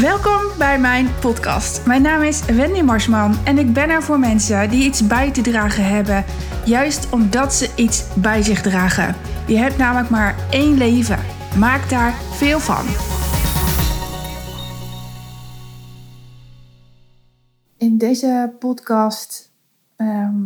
Welkom 0.00 0.58
bij 0.58 0.80
mijn 0.80 1.06
podcast. 1.20 1.86
Mijn 1.86 2.02
naam 2.02 2.22
is 2.22 2.44
Wendy 2.44 2.80
Marsman 2.80 3.34
en 3.44 3.58
ik 3.58 3.72
ben 3.72 3.90
er 3.90 4.02
voor 4.02 4.18
mensen 4.18 4.70
die 4.70 4.84
iets 4.84 5.06
bij 5.06 5.32
te 5.32 5.42
dragen 5.42 5.84
hebben, 5.84 6.24
juist 6.64 7.12
omdat 7.12 7.54
ze 7.54 7.72
iets 7.76 8.14
bij 8.14 8.42
zich 8.42 8.62
dragen. 8.62 9.14
Je 9.46 9.56
hebt 9.56 9.76
namelijk 9.76 10.10
maar 10.10 10.34
één 10.50 10.76
leven. 10.76 11.18
Maak 11.58 11.88
daar 11.88 12.12
veel 12.12 12.58
van. 12.58 12.84
In 17.76 17.98
deze 17.98 18.54
podcast 18.58 19.52
ehm, 19.96 20.42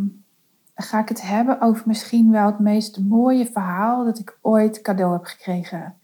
ga 0.75 0.99
ik 0.99 1.09
het 1.09 1.21
hebben 1.21 1.61
over 1.61 1.83
misschien 1.87 2.31
wel 2.31 2.45
het 2.45 2.59
meest 2.59 2.99
mooie 2.99 3.45
verhaal 3.45 4.05
dat 4.05 4.19
ik 4.19 4.37
ooit 4.41 4.81
cadeau 4.81 5.13
heb 5.13 5.23
gekregen. 5.23 5.95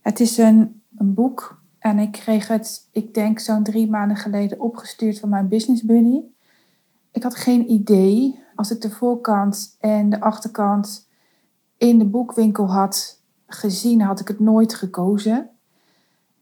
Het 0.00 0.20
is 0.20 0.38
een, 0.38 0.82
een 0.96 1.14
boek 1.14 1.62
en 1.84 1.98
ik 1.98 2.12
kreeg 2.12 2.48
het, 2.48 2.88
ik 2.92 3.14
denk 3.14 3.38
zo'n 3.38 3.62
drie 3.62 3.90
maanden 3.90 4.16
geleden, 4.16 4.60
opgestuurd 4.60 5.18
van 5.18 5.28
mijn 5.28 5.48
business 5.48 5.82
buddy. 5.82 6.20
Ik 7.12 7.22
had 7.22 7.36
geen 7.36 7.70
idee. 7.70 8.42
Als 8.54 8.70
ik 8.70 8.80
de 8.80 8.90
voorkant 8.90 9.76
en 9.80 10.10
de 10.10 10.20
achterkant 10.20 11.08
in 11.76 11.98
de 11.98 12.04
boekwinkel 12.04 12.72
had 12.72 13.22
gezien, 13.46 14.00
had 14.00 14.20
ik 14.20 14.28
het 14.28 14.40
nooit 14.40 14.74
gekozen. 14.74 15.50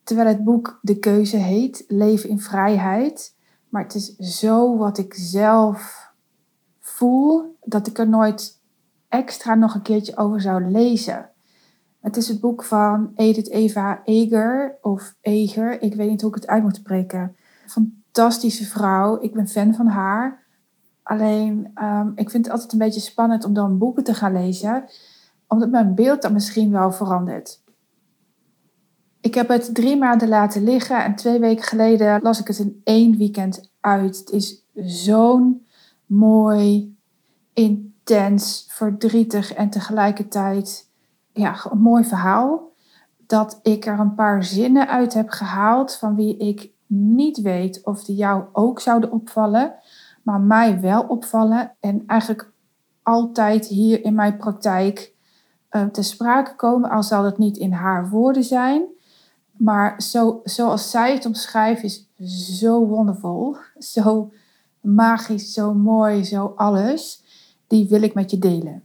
Terwijl 0.02 0.28
het 0.28 0.44
boek 0.44 0.78
De 0.82 0.98
Keuze 0.98 1.36
heet, 1.36 1.84
Leven 1.88 2.28
in 2.28 2.40
Vrijheid. 2.40 3.34
Maar 3.68 3.82
het 3.82 3.94
is 3.94 4.16
zo 4.16 4.76
wat 4.76 4.98
ik 4.98 5.14
zelf 5.14 6.10
voel, 6.80 7.56
dat 7.60 7.86
ik 7.86 7.98
er 7.98 8.08
nooit 8.08 8.60
extra 9.08 9.54
nog 9.54 9.74
een 9.74 9.82
keertje 9.82 10.16
over 10.16 10.40
zou 10.40 10.70
lezen. 10.70 11.31
Het 12.02 12.16
is 12.16 12.28
het 12.28 12.40
boek 12.40 12.64
van 12.64 13.12
Edith 13.14 13.50
Eva 13.50 14.02
Eger 14.04 14.78
of 14.80 15.14
Eger. 15.20 15.82
Ik 15.82 15.94
weet 15.94 16.10
niet 16.10 16.20
hoe 16.20 16.30
ik 16.30 16.36
het 16.36 16.46
uit 16.46 16.62
moet 16.62 16.76
spreken. 16.76 17.36
Fantastische 17.66 18.64
vrouw. 18.64 19.20
Ik 19.20 19.32
ben 19.32 19.48
fan 19.48 19.74
van 19.74 19.86
haar. 19.86 20.42
Alleen, 21.02 21.70
um, 21.82 22.12
ik 22.14 22.30
vind 22.30 22.44
het 22.44 22.54
altijd 22.54 22.72
een 22.72 22.78
beetje 22.78 23.00
spannend 23.00 23.44
om 23.44 23.54
dan 23.54 23.78
boeken 23.78 24.04
te 24.04 24.14
gaan 24.14 24.32
lezen. 24.32 24.84
Omdat 25.48 25.70
mijn 25.70 25.94
beeld 25.94 26.22
dan 26.22 26.32
misschien 26.32 26.70
wel 26.70 26.92
verandert. 26.92 27.62
Ik 29.20 29.34
heb 29.34 29.48
het 29.48 29.74
drie 29.74 29.96
maanden 29.96 30.28
laten 30.28 30.64
liggen 30.64 31.04
en 31.04 31.14
twee 31.14 31.38
weken 31.38 31.64
geleden 31.64 32.22
las 32.22 32.40
ik 32.40 32.46
het 32.46 32.58
in 32.58 32.80
één 32.84 33.16
weekend 33.16 33.70
uit. 33.80 34.18
Het 34.18 34.30
is 34.30 34.66
zo'n 34.74 35.66
mooi, 36.06 36.96
intens, 37.52 38.66
verdrietig 38.68 39.52
en 39.52 39.70
tegelijkertijd 39.70 40.90
ja, 41.32 41.56
een 41.70 41.80
mooi 41.80 42.04
verhaal. 42.04 42.70
Dat 43.26 43.60
ik 43.62 43.86
er 43.86 43.98
een 43.98 44.14
paar 44.14 44.44
zinnen 44.44 44.88
uit 44.88 45.14
heb 45.14 45.30
gehaald 45.30 45.96
van 45.96 46.14
wie 46.14 46.36
ik 46.36 46.70
niet 46.86 47.40
weet 47.40 47.84
of 47.84 48.04
die 48.04 48.16
jou 48.16 48.44
ook 48.52 48.80
zouden 48.80 49.12
opvallen, 49.12 49.74
maar 50.22 50.40
mij 50.40 50.80
wel 50.80 51.02
opvallen. 51.02 51.72
En 51.80 52.02
eigenlijk 52.06 52.50
altijd 53.02 53.66
hier 53.66 54.04
in 54.04 54.14
mijn 54.14 54.36
praktijk 54.36 55.14
uh, 55.70 55.84
te 55.84 56.02
sprake 56.02 56.56
komen, 56.56 56.90
al 56.90 57.02
zal 57.02 57.24
het 57.24 57.38
niet 57.38 57.56
in 57.56 57.72
haar 57.72 58.08
woorden 58.08 58.44
zijn. 58.44 58.84
Maar 59.52 60.02
zo, 60.02 60.40
zoals 60.44 60.90
zij 60.90 61.14
het 61.14 61.26
omschrijft, 61.26 61.82
is 61.82 62.08
zo 62.58 62.86
wondervol, 62.86 63.56
zo 63.94 64.32
magisch, 64.80 65.52
zo 65.52 65.74
mooi, 65.74 66.24
zo 66.24 66.52
alles. 66.56 67.22
Die 67.66 67.88
wil 67.88 68.02
ik 68.02 68.14
met 68.14 68.30
je 68.30 68.38
delen 68.38 68.84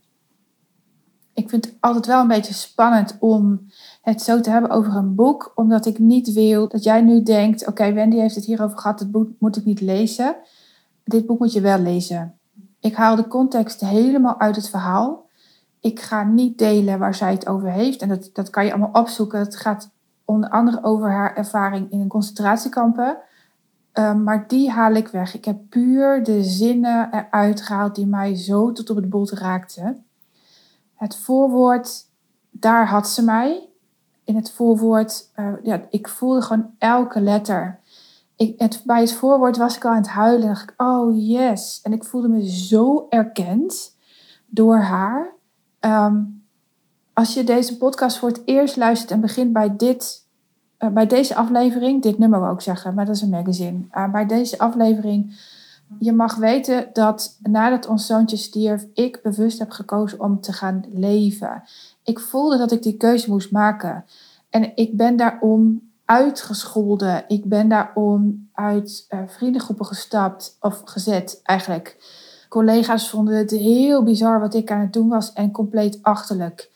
ik 1.37 1.49
vind 1.49 1.65
het 1.65 1.75
altijd 1.79 2.05
wel 2.05 2.21
een 2.21 2.27
beetje 2.27 2.53
spannend 2.53 3.17
om 3.19 3.67
het 4.01 4.21
zo 4.21 4.41
te 4.41 4.49
hebben 4.49 4.69
over 4.69 4.95
een 4.95 5.15
boek, 5.15 5.51
omdat 5.55 5.85
ik 5.85 5.99
niet 5.99 6.33
wil 6.33 6.67
dat 6.67 6.83
jij 6.83 7.01
nu 7.01 7.23
denkt: 7.23 7.67
oké, 7.67 7.93
Wendy 7.93 8.17
heeft 8.17 8.35
het 8.35 8.45
hierover 8.45 8.77
gehad, 8.77 8.99
het 8.99 9.11
boek 9.11 9.29
moet 9.39 9.57
ik 9.57 9.65
niet 9.65 9.81
lezen. 9.81 10.35
Dit 11.03 11.25
boek 11.25 11.39
moet 11.39 11.53
je 11.53 11.61
wel 11.61 11.79
lezen. 11.79 12.39
Ik 12.79 12.95
haal 12.95 13.15
de 13.15 13.27
context 13.27 13.79
helemaal 13.79 14.39
uit 14.39 14.55
het 14.55 14.69
verhaal. 14.69 15.29
Ik 15.79 15.99
ga 15.99 16.23
niet 16.23 16.57
delen 16.57 16.99
waar 16.99 17.15
zij 17.15 17.31
het 17.31 17.47
over 17.47 17.71
heeft. 17.71 18.01
En 18.01 18.09
dat, 18.09 18.29
dat 18.33 18.49
kan 18.49 18.65
je 18.65 18.71
allemaal 18.71 19.01
opzoeken. 19.01 19.39
Het 19.39 19.55
gaat 19.55 19.89
onder 20.25 20.49
andere 20.49 20.83
over 20.83 21.11
haar 21.11 21.35
ervaring 21.35 21.91
in 21.91 21.99
een 21.99 22.07
concentratiekampen. 22.07 23.17
Um, 23.93 24.23
maar 24.23 24.47
die 24.47 24.71
haal 24.71 24.93
ik 24.93 25.07
weg. 25.07 25.35
Ik 25.35 25.45
heb 25.45 25.57
puur 25.69 26.23
de 26.23 26.43
zinnen 26.43 27.09
eruit 27.11 27.61
gehaald 27.61 27.95
die 27.95 28.07
mij 28.07 28.35
zo 28.35 28.71
tot 28.71 28.89
op 28.89 28.95
het 28.95 29.09
bot 29.09 29.31
raakten. 29.31 30.06
Het 30.97 31.15
voorwoord, 31.15 32.05
daar 32.49 32.87
had 32.87 33.09
ze 33.09 33.23
mij. 33.23 33.69
In 34.23 34.35
het 34.35 34.51
voorwoord, 34.51 35.29
uh, 35.35 35.53
ja, 35.63 35.81
ik 35.89 36.07
voelde 36.07 36.41
gewoon 36.41 36.69
elke 36.77 37.21
letter. 37.21 37.79
Ik, 38.35 38.59
het, 38.59 38.81
bij 38.85 38.99
het 38.99 39.13
voorwoord 39.13 39.57
was 39.57 39.75
ik 39.75 39.85
al 39.85 39.91
aan 39.91 39.97
het 39.97 40.07
huilen. 40.07 40.47
dacht 40.47 40.63
ik, 40.63 40.73
oh 40.77 41.29
yes. 41.29 41.79
En 41.83 41.93
ik 41.93 42.03
voelde 42.03 42.27
me 42.27 42.49
zo 42.49 43.05
erkend 43.09 43.95
door 44.45 44.77
haar. 44.77 45.33
Um, 45.79 46.45
als 47.13 47.33
je 47.33 47.43
deze 47.43 47.77
podcast 47.77 48.17
voor 48.17 48.29
het 48.29 48.41
eerst 48.45 48.75
luistert 48.75 49.11
en 49.11 49.21
begint 49.21 49.53
bij 49.53 49.75
dit, 49.75 50.25
uh, 50.79 50.89
bij 50.89 51.07
deze 51.07 51.35
aflevering, 51.35 52.01
dit 52.01 52.17
nummer 52.17 52.41
wil 52.41 52.53
ik 52.53 52.61
zeggen, 52.61 52.93
maar 52.93 53.05
dat 53.05 53.15
is 53.15 53.21
een 53.21 53.29
magazine. 53.29 53.79
Uh, 53.91 54.11
bij 54.11 54.25
deze 54.25 54.59
aflevering 54.59 55.35
je 55.99 56.13
mag 56.13 56.35
weten 56.35 56.89
dat 56.93 57.37
nadat 57.41 57.87
ons 57.87 58.05
zoontje 58.05 58.37
stierf, 58.37 58.85
ik 58.93 59.19
bewust 59.23 59.59
heb 59.59 59.71
gekozen 59.71 60.19
om 60.19 60.41
te 60.41 60.53
gaan 60.53 60.83
leven. 60.93 61.63
Ik 62.03 62.19
voelde 62.19 62.57
dat 62.57 62.71
ik 62.71 62.83
die 62.83 62.97
keuze 62.97 63.29
moest 63.29 63.51
maken. 63.51 64.05
En 64.49 64.75
ik 64.75 64.97
ben 64.97 65.15
daarom 65.15 65.81
uitgescholden. 66.05 67.23
Ik 67.27 67.45
ben 67.45 67.67
daarom 67.67 68.49
uit 68.53 69.05
uh, 69.09 69.19
vriendengroepen 69.27 69.85
gestapt 69.85 70.57
of 70.59 70.81
gezet 70.85 71.39
eigenlijk. 71.43 71.97
Collega's 72.49 73.09
vonden 73.09 73.37
het 73.37 73.51
heel 73.51 74.03
bizar 74.03 74.39
wat 74.39 74.53
ik 74.53 74.71
aan 74.71 74.79
het 74.79 74.93
doen 74.93 75.07
was 75.07 75.33
en 75.33 75.51
compleet 75.51 75.99
achterlijk. 76.01 76.71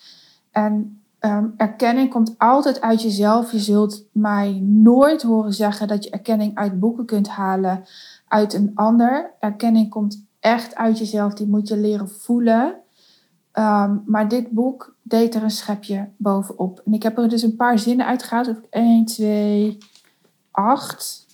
En 0.51 1.01
um, 1.19 1.53
erkenning 1.57 2.09
komt 2.09 2.35
altijd 2.38 2.81
uit 2.81 3.01
jezelf. 3.01 3.51
Je 3.51 3.59
zult 3.59 4.03
mij 4.11 4.59
nooit 4.63 5.22
horen 5.22 5.53
zeggen 5.53 5.88
dat 5.88 6.03
je 6.03 6.09
erkenning 6.09 6.55
uit 6.55 6.79
boeken 6.79 7.05
kunt 7.05 7.28
halen 7.28 7.85
uit 8.31 8.53
een 8.53 8.71
ander. 8.75 9.33
Erkenning 9.39 9.89
komt 9.89 10.25
echt 10.39 10.75
uit 10.75 10.97
jezelf, 10.97 11.33
die 11.33 11.47
moet 11.47 11.67
je 11.67 11.77
leren 11.77 12.09
voelen. 12.09 12.75
Ehm, 13.51 13.97
maar 14.05 14.27
dit 14.27 14.49
boek 14.49 14.95
deed 15.01 15.35
er 15.35 15.43
een 15.43 15.51
schepje 15.51 16.09
bovenop. 16.17 16.81
En 16.85 16.93
ik 16.93 17.03
heb 17.03 17.17
er 17.17 17.29
dus 17.29 17.41
een 17.41 17.55
paar 17.55 17.79
zinnen 17.79 18.05
uitgehaald. 18.05 18.51
1, 18.69 19.05
2, 19.05 19.77
8. 20.51 21.25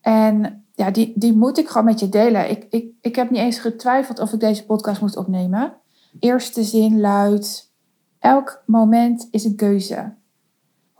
En 0.00 0.64
ja, 0.74 0.90
die, 0.90 1.12
die 1.16 1.36
moet 1.36 1.58
ik 1.58 1.68
gewoon 1.68 1.86
met 1.86 2.00
je 2.00 2.08
delen. 2.08 2.50
Ik, 2.50 2.66
ik, 2.70 2.92
ik 3.00 3.16
heb 3.16 3.30
niet 3.30 3.40
eens 3.40 3.58
getwijfeld 3.58 4.18
of 4.18 4.32
ik 4.32 4.40
deze 4.40 4.66
podcast 4.66 5.00
moest 5.00 5.16
opnemen. 5.16 5.72
Eerste 6.18 6.62
zin 6.62 7.00
luidt: 7.00 7.72
Elk 8.18 8.62
moment 8.66 9.28
is 9.30 9.44
een 9.44 9.56
keuze. 9.56 10.12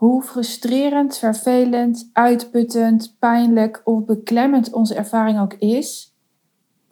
Hoe 0.01 0.23
frustrerend, 0.23 1.17
vervelend, 1.17 2.09
uitputtend, 2.13 3.15
pijnlijk 3.19 3.81
of 3.83 4.05
beklemmend 4.05 4.73
onze 4.73 4.95
ervaring 4.95 5.39
ook 5.39 5.53
is, 5.53 6.15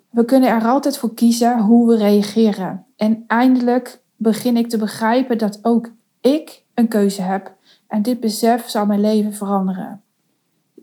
we 0.09 0.25
kunnen 0.25 0.49
er 0.49 0.65
altijd 0.65 0.97
voor 0.97 1.13
kiezen 1.13 1.59
hoe 1.59 1.87
we 1.87 1.97
reageren. 1.97 2.85
En 2.95 3.23
eindelijk 3.27 4.01
begin 4.15 4.57
ik 4.57 4.69
te 4.69 4.77
begrijpen 4.77 5.37
dat 5.37 5.59
ook 5.61 5.91
ik 6.21 6.63
een 6.73 6.87
keuze 6.87 7.21
heb 7.21 7.55
en 7.87 8.01
dit 8.01 8.19
besef 8.19 8.69
zal 8.69 8.85
mijn 8.85 9.01
leven 9.01 9.33
veranderen. 9.33 10.01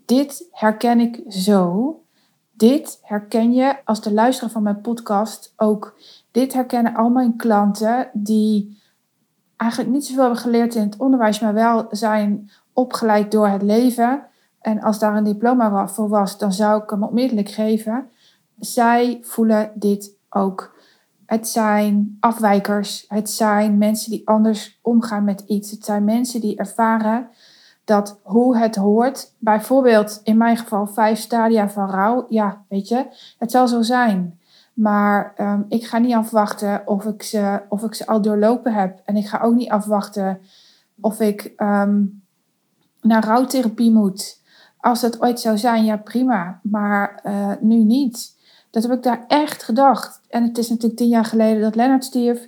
Dit 0.05 0.47
herken 0.51 0.99
ik 0.99 1.21
zo. 1.27 1.95
Dit 2.51 2.99
herken 3.01 3.53
je 3.53 3.75
als 3.85 4.01
de 4.01 4.13
luisteraar 4.13 4.51
van 4.51 4.63
mijn 4.63 4.81
podcast 4.81 5.53
ook. 5.55 5.99
Dit 6.31 6.53
herkennen 6.53 6.95
al 6.95 7.09
mijn 7.09 7.35
klanten 7.35 8.09
die 8.13 8.85
eigenlijk 9.57 9.91
niet 9.91 10.05
zoveel 10.05 10.21
hebben 10.23 10.41
geleerd 10.41 10.75
in 10.75 10.81
het 10.81 10.97
onderwijs, 10.97 11.39
maar 11.39 11.53
wel 11.53 11.87
zijn 11.91 12.49
opgeleid 12.73 13.31
door 13.31 13.47
het 13.47 13.61
leven. 13.61 14.23
En 14.61 14.81
als 14.81 14.99
daar 14.99 15.15
een 15.15 15.23
diploma 15.23 15.87
voor 15.87 16.09
was, 16.09 16.37
dan 16.37 16.53
zou 16.53 16.83
ik 16.83 16.89
hem 16.89 17.03
onmiddellijk 17.03 17.49
geven. 17.49 18.09
Zij 18.59 19.19
voelen 19.21 19.71
dit 19.75 20.15
ook. 20.29 20.75
Het 21.25 21.47
zijn 21.47 22.17
afwijkers. 22.19 23.05
Het 23.07 23.29
zijn 23.29 23.77
mensen 23.77 24.11
die 24.11 24.27
anders 24.27 24.79
omgaan 24.81 25.23
met 25.23 25.43
iets. 25.47 25.71
Het 25.71 25.85
zijn 25.85 26.03
mensen 26.03 26.41
die 26.41 26.57
ervaren 26.57 27.29
dat 27.87 28.19
hoe 28.23 28.57
het 28.57 28.75
hoort, 28.75 29.33
bijvoorbeeld 29.37 30.21
in 30.23 30.37
mijn 30.37 30.57
geval 30.57 30.87
vijf 30.87 31.19
stadia 31.19 31.69
van 31.69 31.89
rouw, 31.89 32.25
ja, 32.29 32.65
weet 32.69 32.87
je, 32.87 33.05
het 33.37 33.51
zal 33.51 33.67
zo 33.67 33.81
zijn. 33.81 34.39
Maar 34.77 35.33
um, 35.37 35.65
ik 35.69 35.85
ga 35.85 35.97
niet 35.97 36.13
afwachten 36.13 36.81
of 36.85 37.05
ik, 37.05 37.23
ze, 37.23 37.61
of 37.69 37.83
ik 37.83 37.93
ze 37.93 38.07
al 38.07 38.21
doorlopen 38.21 38.73
heb. 38.73 39.01
En 39.05 39.15
ik 39.15 39.27
ga 39.27 39.39
ook 39.41 39.55
niet 39.55 39.69
afwachten 39.69 40.39
of 41.01 41.19
ik 41.19 41.53
um, 41.57 42.23
naar 43.01 43.25
rouwtherapie 43.25 43.91
moet. 43.91 44.41
Als 44.77 45.01
dat 45.01 45.21
ooit 45.21 45.39
zou 45.39 45.57
zijn, 45.57 45.85
ja 45.85 45.97
prima. 45.97 46.59
Maar 46.63 47.21
uh, 47.25 47.51
nu 47.59 47.83
niet. 47.83 48.35
Dat 48.69 48.83
heb 48.83 48.91
ik 48.91 49.03
daar 49.03 49.25
echt 49.27 49.63
gedacht. 49.63 50.21
En 50.29 50.43
het 50.43 50.57
is 50.57 50.69
natuurlijk 50.69 50.99
tien 50.99 51.09
jaar 51.09 51.25
geleden 51.25 51.61
dat 51.61 51.75
Lennart 51.75 52.03
stierf. 52.03 52.47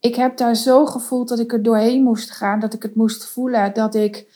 Ik 0.00 0.14
heb 0.14 0.36
daar 0.36 0.54
zo 0.54 0.86
gevoeld 0.86 1.28
dat 1.28 1.38
ik 1.38 1.52
er 1.52 1.62
doorheen 1.62 2.02
moest 2.02 2.30
gaan. 2.30 2.60
Dat 2.60 2.74
ik 2.74 2.82
het 2.82 2.94
moest 2.94 3.24
voelen. 3.24 3.74
Dat 3.74 3.94
ik 3.94 4.26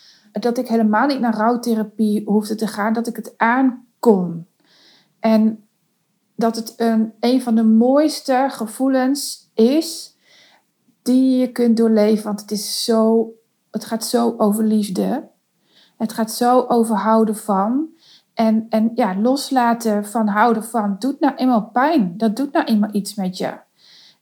dat 0.41 0.59
ik 0.59 0.69
helemaal 0.69 1.07
niet 1.07 1.21
naar 1.21 1.35
rouwtherapie 1.35 2.23
hoefde 2.25 2.55
te 2.55 2.67
gaan, 2.67 2.93
dat 2.93 3.07
ik 3.07 3.17
het 3.17 3.35
aan 3.37 3.87
kon. 3.99 4.47
En 5.21 5.65
dat 6.35 6.57
het 6.57 6.75
een, 6.77 7.13
een 7.21 7.43
van 7.43 7.55
de 7.55 7.65
mooiste 7.65 8.47
gevoelens 8.51 9.51
is 9.55 10.17
die 11.03 11.39
je 11.39 11.53
kunt 11.53 11.77
doorleven. 11.77 12.25
Want 12.25 12.41
het, 12.41 12.51
is 12.51 12.85
zo, 12.85 13.31
het 13.71 13.85
gaat 13.85 14.05
zo 14.05 14.35
over 14.39 14.65
liefde. 14.65 15.29
Het 15.97 16.13
gaat 16.13 16.31
zo 16.31 16.65
over 16.69 16.97
houden 16.97 17.37
van. 17.37 17.89
En, 18.35 18.67
en 18.69 18.91
ja, 18.95 19.17
loslaten 19.17 20.07
van 20.07 20.29
houden 20.29 20.65
van 20.65 20.97
doet 20.99 21.21
nou 21.21 21.35
eenmaal 21.35 21.71
pijn. 21.73 22.17
Dat 22.17 22.37
doet 22.37 22.53
nou 22.53 22.65
eenmaal 22.65 22.95
iets 22.95 23.15
met 23.15 23.39
je. 23.39 23.59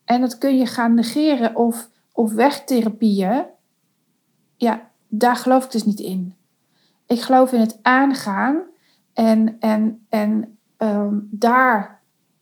En 0.05 0.21
dat 0.21 0.39
kun 0.39 0.59
je 0.59 0.67
gaan 0.67 0.95
negeren 0.95 1.57
of, 1.57 1.89
of 2.13 2.33
wegtherapieën. 2.33 3.45
Ja, 4.57 4.89
daar 5.09 5.37
geloof 5.37 5.65
ik 5.65 5.71
dus 5.71 5.85
niet 5.85 6.01
in. 6.01 6.35
Ik 7.07 7.21
geloof 7.21 7.53
in 7.53 7.61
het 7.61 7.79
aangaan 7.83 8.63
en, 9.13 9.57
en, 9.61 10.07
en 10.09 10.59
ehm, 10.77 11.19
daar 11.31 12.00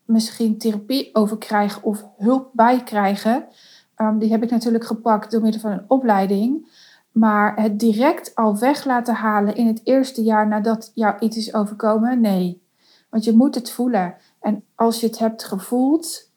misschien 0.08 0.58
therapie 0.58 1.14
over 1.14 1.38
krijgen 1.38 1.82
of 1.82 2.04
hulp 2.16 2.50
bij 2.52 2.82
krijgen. 2.82 3.46
Ehm, 3.94 4.18
die 4.18 4.30
heb 4.30 4.42
ik 4.42 4.50
natuurlijk 4.50 4.84
gepakt 4.84 5.30
door 5.30 5.40
middel 5.40 5.60
van 5.60 5.70
een 5.70 5.84
opleiding. 5.88 6.68
Maar 7.12 7.60
het 7.60 7.78
direct 7.78 8.34
al 8.34 8.58
weg 8.58 8.84
laten 8.84 9.14
halen 9.14 9.54
in 9.54 9.66
het 9.66 9.80
eerste 9.84 10.22
jaar 10.22 10.48
nadat 10.48 10.90
jou 10.94 11.16
iets 11.18 11.36
is 11.36 11.54
overkomen, 11.54 12.20
nee. 12.20 12.62
Want 13.10 13.24
je 13.24 13.32
moet 13.32 13.54
het 13.54 13.70
voelen. 13.70 14.14
En 14.40 14.64
als 14.74 15.00
je 15.00 15.06
het 15.06 15.18
hebt 15.18 15.44
gevoeld 15.44 16.30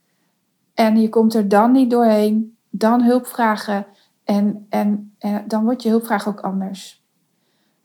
en 0.74 1.02
je 1.02 1.10
komt 1.10 1.34
er 1.34 1.48
dan 1.48 1.72
niet 1.72 1.90
doorheen, 1.90 2.58
dan 2.70 3.04
hulp 3.04 3.28
vragen. 3.28 3.86
En, 4.24 4.66
en, 4.70 5.16
en 5.18 5.48
dan 5.48 5.64
wordt 5.64 5.84
je 5.84 5.90
hulpvraag 5.90 6.28
ook 6.28 6.40
anders. 6.40 7.04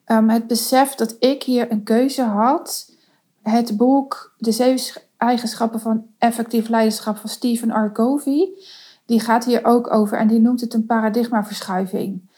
Um, 0.06 0.28
het 0.28 0.46
besef 0.46 0.94
dat 0.94 1.16
ik 1.18 1.42
hier 1.42 1.70
een 1.70 1.82
keuze 1.82 2.22
had. 2.22 2.94
Het 3.42 3.76
boek 3.76 4.34
De 4.38 4.52
Zeven 4.52 5.02
Eigenschappen 5.16 5.80
van 5.80 6.06
Effectief 6.18 6.68
Leiderschap 6.68 7.16
van 7.16 7.28
Stephen 7.28 7.84
R. 7.84 7.92
Covey. 7.92 8.48
Die 9.06 9.20
gaat 9.20 9.44
hier 9.44 9.64
ook 9.64 9.92
over 9.92 10.18
en 10.18 10.28
die 10.28 10.40
noemt 10.40 10.60
het 10.60 10.74
een 10.74 10.86
paradigmaverschuiving. 10.86 12.30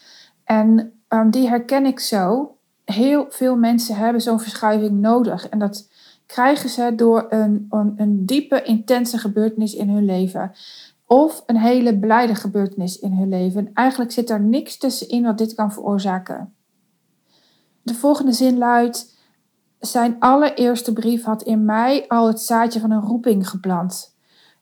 En 0.45 0.93
um, 1.09 1.31
die 1.31 1.49
herken 1.49 1.87
ik 1.87 2.01
zo. 2.01 2.57
Heel 2.85 3.27
veel 3.29 3.57
mensen 3.57 3.97
hebben 3.97 4.23
zo'n 4.23 4.41
verschuiving 4.41 5.01
nodig. 5.01 5.49
En 5.49 5.59
dat 5.59 5.91
krijgen 6.27 6.69
ze 6.69 6.93
door 6.97 7.27
een, 7.29 7.67
een, 7.71 7.95
een, 7.97 8.27
diepe, 8.27 8.63
intense 8.63 9.19
gebeurtenis 9.19 9.75
in 9.75 9.89
hun 9.89 10.05
leven. 10.05 10.53
Of 11.07 11.43
een 11.47 11.57
hele 11.57 11.99
blijde 11.99 12.35
gebeurtenis 12.35 12.99
in 12.99 13.13
hun 13.13 13.29
leven. 13.29 13.67
En 13.67 13.75
eigenlijk 13.75 14.13
zit 14.13 14.31
er 14.31 14.41
niks 14.41 14.79
tussenin 14.79 15.23
wat 15.23 15.39
dit 15.39 15.55
kan 15.55 15.73
veroorzaken. 15.73 16.55
De 17.83 17.95
volgende 17.95 18.33
zin 18.33 18.59
luidt: 18.59 19.18
Zijn 19.81 20.17
allereerste 20.19 20.93
brief 20.93 21.25
had 21.25 21.43
in 21.43 21.65
mij 21.65 22.05
al 22.09 22.27
het 22.27 22.41
zaadje 22.41 22.81
van 22.81 22.91
een 22.91 23.01
roeping 23.01 23.49
geplant. 23.49 24.17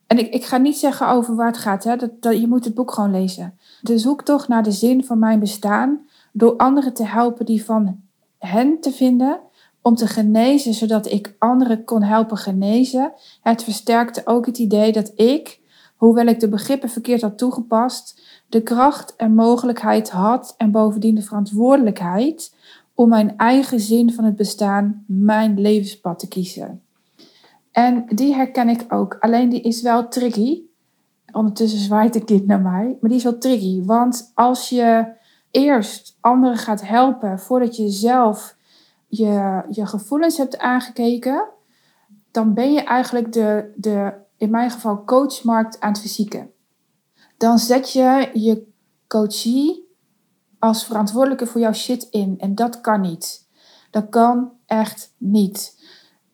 En 0.06 0.18
ik, 0.18 0.34
ik 0.34 0.44
ga 0.44 0.56
niet 0.56 0.76
zeggen 0.76 1.08
over 1.08 1.34
waar 1.34 1.46
het 1.46 1.58
gaat, 1.58 1.84
hè? 1.84 1.96
Dat, 1.96 2.10
dat, 2.20 2.40
je 2.40 2.48
moet 2.48 2.64
het 2.64 2.74
boek 2.74 2.92
gewoon 2.92 3.10
lezen. 3.10 3.58
De 3.80 3.98
zoektocht 3.98 4.48
naar 4.48 4.62
de 4.62 4.72
zin 4.72 5.04
van 5.04 5.18
mijn 5.18 5.40
bestaan, 5.40 6.06
door 6.32 6.56
anderen 6.56 6.94
te 6.94 7.04
helpen 7.04 7.46
die 7.46 7.64
van 7.64 8.00
hen 8.38 8.80
te 8.80 8.92
vinden, 8.92 9.40
om 9.82 9.94
te 9.94 10.06
genezen, 10.06 10.74
zodat 10.74 11.10
ik 11.10 11.34
anderen 11.38 11.84
kon 11.84 12.02
helpen 12.02 12.36
genezen. 12.36 13.12
Het 13.40 13.62
versterkte 13.62 14.22
ook 14.24 14.46
het 14.46 14.58
idee 14.58 14.92
dat 14.92 15.12
ik, 15.14 15.60
hoewel 15.96 16.26
ik 16.26 16.40
de 16.40 16.48
begrippen 16.48 16.88
verkeerd 16.88 17.22
had 17.22 17.38
toegepast, 17.38 18.20
de 18.48 18.62
kracht 18.62 19.16
en 19.16 19.34
mogelijkheid 19.34 20.10
had 20.10 20.54
en 20.56 20.70
bovendien 20.70 21.14
de 21.14 21.22
verantwoordelijkheid 21.22 22.54
om 22.96 23.08
mijn 23.08 23.36
eigen 23.36 23.80
zin 23.80 24.12
van 24.12 24.24
het 24.24 24.36
bestaan, 24.36 25.04
mijn 25.06 25.60
levenspad 25.60 26.18
te 26.18 26.28
kiezen. 26.28 26.82
En 27.72 28.04
die 28.08 28.34
herken 28.34 28.68
ik 28.68 28.84
ook. 28.88 29.16
Alleen 29.20 29.48
die 29.48 29.60
is 29.60 29.82
wel 29.82 30.08
tricky. 30.08 30.62
Ondertussen 31.32 31.78
zwaait 31.78 32.12
de 32.12 32.24
kind 32.24 32.46
naar 32.46 32.60
mij. 32.60 32.96
Maar 33.00 33.10
die 33.10 33.18
is 33.18 33.24
wel 33.24 33.38
tricky. 33.38 33.84
Want 33.84 34.30
als 34.34 34.68
je 34.68 35.14
eerst 35.50 36.16
anderen 36.20 36.56
gaat 36.56 36.86
helpen 36.86 37.38
voordat 37.38 37.76
je 37.76 37.88
zelf 37.88 38.56
je, 39.08 39.62
je 39.70 39.86
gevoelens 39.86 40.36
hebt 40.36 40.58
aangekeken, 40.58 41.48
dan 42.30 42.54
ben 42.54 42.72
je 42.72 42.80
eigenlijk 42.80 43.32
de, 43.32 43.72
de, 43.76 44.12
in 44.36 44.50
mijn 44.50 44.70
geval, 44.70 45.04
coachmarkt 45.04 45.80
aan 45.80 45.92
het 45.92 46.00
fysieke. 46.00 46.50
Dan 47.36 47.58
zet 47.58 47.92
je 47.92 48.30
je 48.32 48.66
coachie 49.06 49.85
als 50.66 50.84
verantwoordelijke 50.84 51.46
voor 51.46 51.60
jouw 51.60 51.72
shit 51.72 52.02
in. 52.10 52.34
En 52.38 52.54
dat 52.54 52.80
kan 52.80 53.00
niet. 53.00 53.46
Dat 53.90 54.08
kan 54.08 54.50
echt 54.66 55.14
niet. 55.18 55.84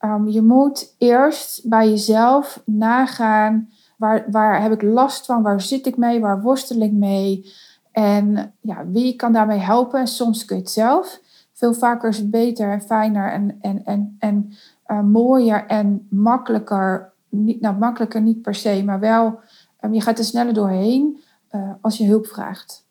Um, 0.01 0.29
je 0.29 0.43
moet 0.43 0.95
eerst 0.99 1.69
bij 1.69 1.89
jezelf 1.89 2.63
nagaan, 2.65 3.71
waar, 3.97 4.25
waar 4.31 4.63
heb 4.63 4.73
ik 4.73 4.83
last 4.83 5.27
van, 5.27 5.43
waar 5.43 5.61
zit 5.61 5.87
ik 5.87 5.97
mee, 5.97 6.21
waar 6.21 6.43
worstel 6.43 6.81
ik 6.81 6.93
mee 6.93 7.53
en 7.93 8.55
ja, 8.61 8.87
wie 8.87 9.17
kan 9.17 9.33
daarmee 9.33 9.59
helpen. 9.59 10.07
soms 10.07 10.45
kun 10.45 10.57
je 10.57 10.63
het 10.63 10.71
zelf. 10.71 11.21
Veel 11.53 11.75
vaker 11.75 12.09
is 12.09 12.19
het 12.19 12.31
beter 12.31 12.73
en 12.73 12.83
fijner 12.83 13.33
en, 13.33 13.59
en, 13.61 13.85
en, 13.85 14.17
en 14.19 14.53
uh, 14.87 15.01
mooier 15.01 15.67
en 15.67 16.07
makkelijker. 16.11 17.13
Niet, 17.29 17.61
nou, 17.61 17.77
makkelijker 17.77 18.21
niet 18.21 18.43
per 18.43 18.55
se, 18.55 18.83
maar 18.85 19.01
wel, 19.01 19.41
um, 19.81 19.95
je 19.95 20.01
gaat 20.01 20.19
er 20.19 20.25
sneller 20.25 20.55
doorheen 20.55 21.21
uh, 21.51 21.71
als 21.81 21.99
je 21.99 22.07
hulp 22.07 22.27
vraagt. 22.27 22.85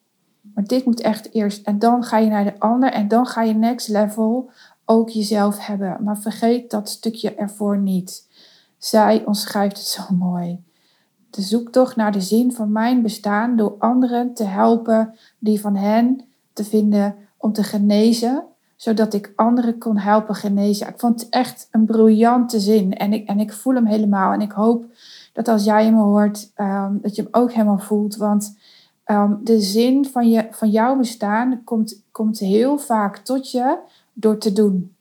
Maar 0.54 0.64
dit 0.64 0.86
moet 0.86 1.02
echt 1.02 1.34
eerst. 1.34 1.66
En 1.66 1.80
dan 1.80 2.04
ga 2.04 2.18
je 2.18 2.30
naar 2.30 2.44
de 2.44 2.60
ander 2.60 2.92
en 2.92 3.08
dan 3.08 3.26
ga 3.26 3.42
je 3.42 3.54
next 3.54 3.88
level 3.88 4.50
ook 4.86 5.10
jezelf 5.10 5.66
hebben. 5.66 5.98
Maar 6.04 6.18
vergeet 6.18 6.72
dat 6.72 6.90
stukje 6.90 7.36
ervoor 7.36 7.78
niet. 7.78 8.28
Zij 8.78 9.26
omschrijft 9.26 9.78
het 9.78 9.88
zo 9.88 10.04
mooi. 10.16 10.64
De 11.30 11.42
zoektocht 11.42 11.96
naar 11.96 12.12
de 12.12 12.22
zin 12.22 12.54
van 12.54 12.72
mijn 12.72 13.02
bestaan 13.02 13.56
door 13.56 13.76
anderen 13.80 14.34
te 14.34 14.44
helpen 14.44 15.16
die 15.40 15.62
van 15.62 15.76
hen 15.76 16.22
te 16.54 16.64
vinden 16.64 17.16
om 17.38 17.54
te 17.54 17.64
genezen, 17.64 18.44
zodat 18.76 19.14
ik 19.14 19.34
anderen 19.36 19.78
kon 19.78 19.98
helpen 19.98 20.36
genezen. 20.36 20.88
Ik 20.88 21.00
vond 21.00 21.20
het 21.20 21.30
echt 21.30 21.68
een 21.72 21.86
briljante 21.86 22.60
zin 22.60 22.98
en 22.98 23.14
ik, 23.14 23.28
en 23.28 23.40
ik 23.40 23.54
voel 23.54 23.74
hem 23.74 23.86
helemaal. 23.86 24.34
En 24.34 24.42
ik 24.42 24.52
hoop 24.52 24.86
dat 25.34 25.48
als 25.48 25.64
jij 25.64 25.86
hem 25.86 25.96
hoort, 25.96 26.52
um, 26.56 27.00
dat 27.02 27.16
je 27.16 27.22
hem 27.22 27.42
ook 27.42 27.52
helemaal 27.52 27.80
voelt. 27.80 28.16
Want 28.16 28.58
um, 29.12 29.40
de 29.44 29.60
zin 29.60 30.06
van, 30.06 30.30
je, 30.30 30.48
van 30.52 30.70
jouw 30.70 30.96
bestaan 30.96 31.62
komt, 31.64 32.04
komt 32.12 32.40
heel 32.40 32.78
vaak 32.78 33.18
tot 33.18 33.52
je 33.52 33.78
door 34.14 34.38
te 34.38 34.54
doen. 34.54 34.96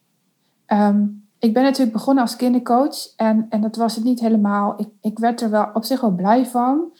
Ehm, 0.66 1.06
ik 1.38 1.54
ben 1.54 1.62
natuurlijk 1.62 1.92
begonnen 1.92 2.22
als 2.22 2.36
kindercoach 2.36 3.14
en, 3.16 3.46
en 3.48 3.60
dat 3.60 3.76
was 3.76 3.94
het 3.94 4.04
niet 4.04 4.20
helemaal. 4.20 4.74
Ik, 4.76 4.88
ik 5.00 5.18
werd 5.18 5.40
er 5.40 5.50
wel 5.50 5.70
op 5.74 5.84
zich 5.84 6.00
wel 6.00 6.10
blij 6.14 6.46
van. 6.46 6.92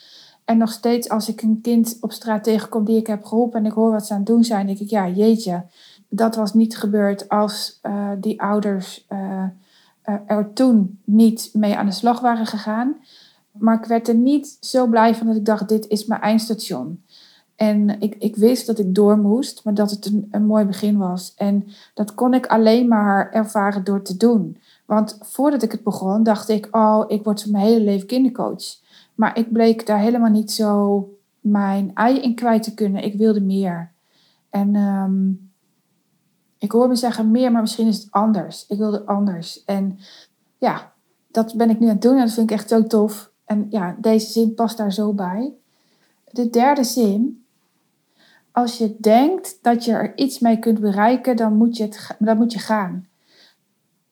En 0.45 0.57
nog 0.57 0.71
steeds 0.71 1.09
als 1.09 1.29
ik 1.29 1.41
een 1.41 1.59
kind 1.61 1.97
op 2.01 2.11
straat 2.11 2.43
tegenkom 2.43 2.85
die 2.85 2.97
ik 2.97 3.07
heb 3.07 3.23
geholpen 3.23 3.59
en 3.59 3.65
ik 3.65 3.71
hoor 3.71 3.91
wat 3.91 4.07
ze 4.07 4.13
aan 4.13 4.19
het 4.19 4.27
doen 4.27 4.43
zijn, 4.43 4.65
denk 4.65 4.79
ik, 4.79 4.89
ja, 4.89 5.07
jeetje, 5.07 5.65
dat 6.09 6.35
was 6.35 6.53
niet 6.53 6.77
gebeurd 6.77 7.29
als 7.29 7.79
uh, 7.83 8.09
die 8.19 8.41
ouders 8.41 9.05
uh, 9.09 9.43
er 10.25 10.53
toen 10.53 10.99
niet 11.03 11.49
mee 11.53 11.77
aan 11.77 11.85
de 11.85 11.91
slag 11.91 12.19
waren 12.19 12.45
gegaan. 12.45 12.95
Maar 13.51 13.79
ik 13.79 13.85
werd 13.85 14.07
er 14.07 14.15
niet 14.15 14.57
zo 14.59 14.87
blij 14.87 15.15
van 15.15 15.27
dat 15.27 15.35
ik 15.35 15.45
dacht, 15.45 15.69
dit 15.69 15.87
is 15.87 16.05
mijn 16.05 16.21
eindstation. 16.21 17.03
En 17.55 18.01
ik, 18.01 18.15
ik 18.19 18.35
wist 18.35 18.67
dat 18.67 18.79
ik 18.79 18.95
door 18.95 19.17
moest, 19.17 19.63
maar 19.63 19.73
dat 19.73 19.91
het 19.91 20.05
een, 20.05 20.27
een 20.31 20.45
mooi 20.45 20.65
begin 20.65 20.97
was. 20.97 21.33
En 21.35 21.67
dat 21.93 22.13
kon 22.13 22.33
ik 22.33 22.45
alleen 22.45 22.87
maar 22.87 23.31
ervaren 23.31 23.83
door 23.83 24.01
te 24.01 24.17
doen. 24.17 24.57
Want 24.85 25.17
voordat 25.21 25.63
ik 25.63 25.71
het 25.71 25.83
begon, 25.83 26.23
dacht 26.23 26.49
ik, 26.49 26.67
oh, 26.71 27.03
ik 27.07 27.23
word 27.23 27.51
mijn 27.51 27.65
hele 27.65 27.83
leven 27.83 28.07
kindercoach. 28.07 28.63
Maar 29.15 29.37
ik 29.37 29.51
bleek 29.51 29.85
daar 29.85 29.99
helemaal 29.99 30.29
niet 30.29 30.51
zo 30.51 31.07
mijn 31.39 31.91
ei 31.93 32.19
in 32.19 32.35
kwijt 32.35 32.63
te 32.63 32.73
kunnen. 32.73 33.03
Ik 33.03 33.17
wilde 33.17 33.41
meer. 33.41 33.91
En 34.49 34.75
um, 34.75 35.51
ik 36.57 36.71
hoor 36.71 36.87
me 36.87 36.95
zeggen 36.95 37.31
meer, 37.31 37.51
maar 37.51 37.61
misschien 37.61 37.87
is 37.87 37.97
het 37.97 38.11
anders. 38.11 38.65
Ik 38.67 38.77
wilde 38.77 39.05
anders. 39.05 39.63
En 39.65 39.99
ja, 40.57 40.93
dat 41.31 41.55
ben 41.55 41.69
ik 41.69 41.79
nu 41.79 41.85
aan 41.85 41.93
het 41.93 42.01
doen 42.01 42.17
en 42.17 42.25
dat 42.25 42.33
vind 42.33 42.51
ik 42.51 42.57
echt 42.57 42.69
zo 42.69 42.87
tof. 42.87 43.30
En 43.51 43.67
ja, 43.69 43.95
deze 43.99 44.31
zin 44.31 44.53
past 44.53 44.77
daar 44.77 44.93
zo 44.93 45.13
bij. 45.13 45.53
De 46.31 46.49
derde 46.49 46.83
zin 46.83 47.45
als 48.51 48.77
je 48.77 48.95
denkt 48.99 49.57
dat 49.61 49.85
je 49.85 49.91
er 49.91 50.17
iets 50.17 50.39
mee 50.39 50.59
kunt 50.59 50.79
bereiken, 50.79 51.35
dan 51.35 51.57
moet 51.57 51.77
je, 51.77 51.83
het, 51.83 52.15
dan 52.19 52.37
moet 52.37 52.53
je 52.53 52.59
gaan. 52.59 53.07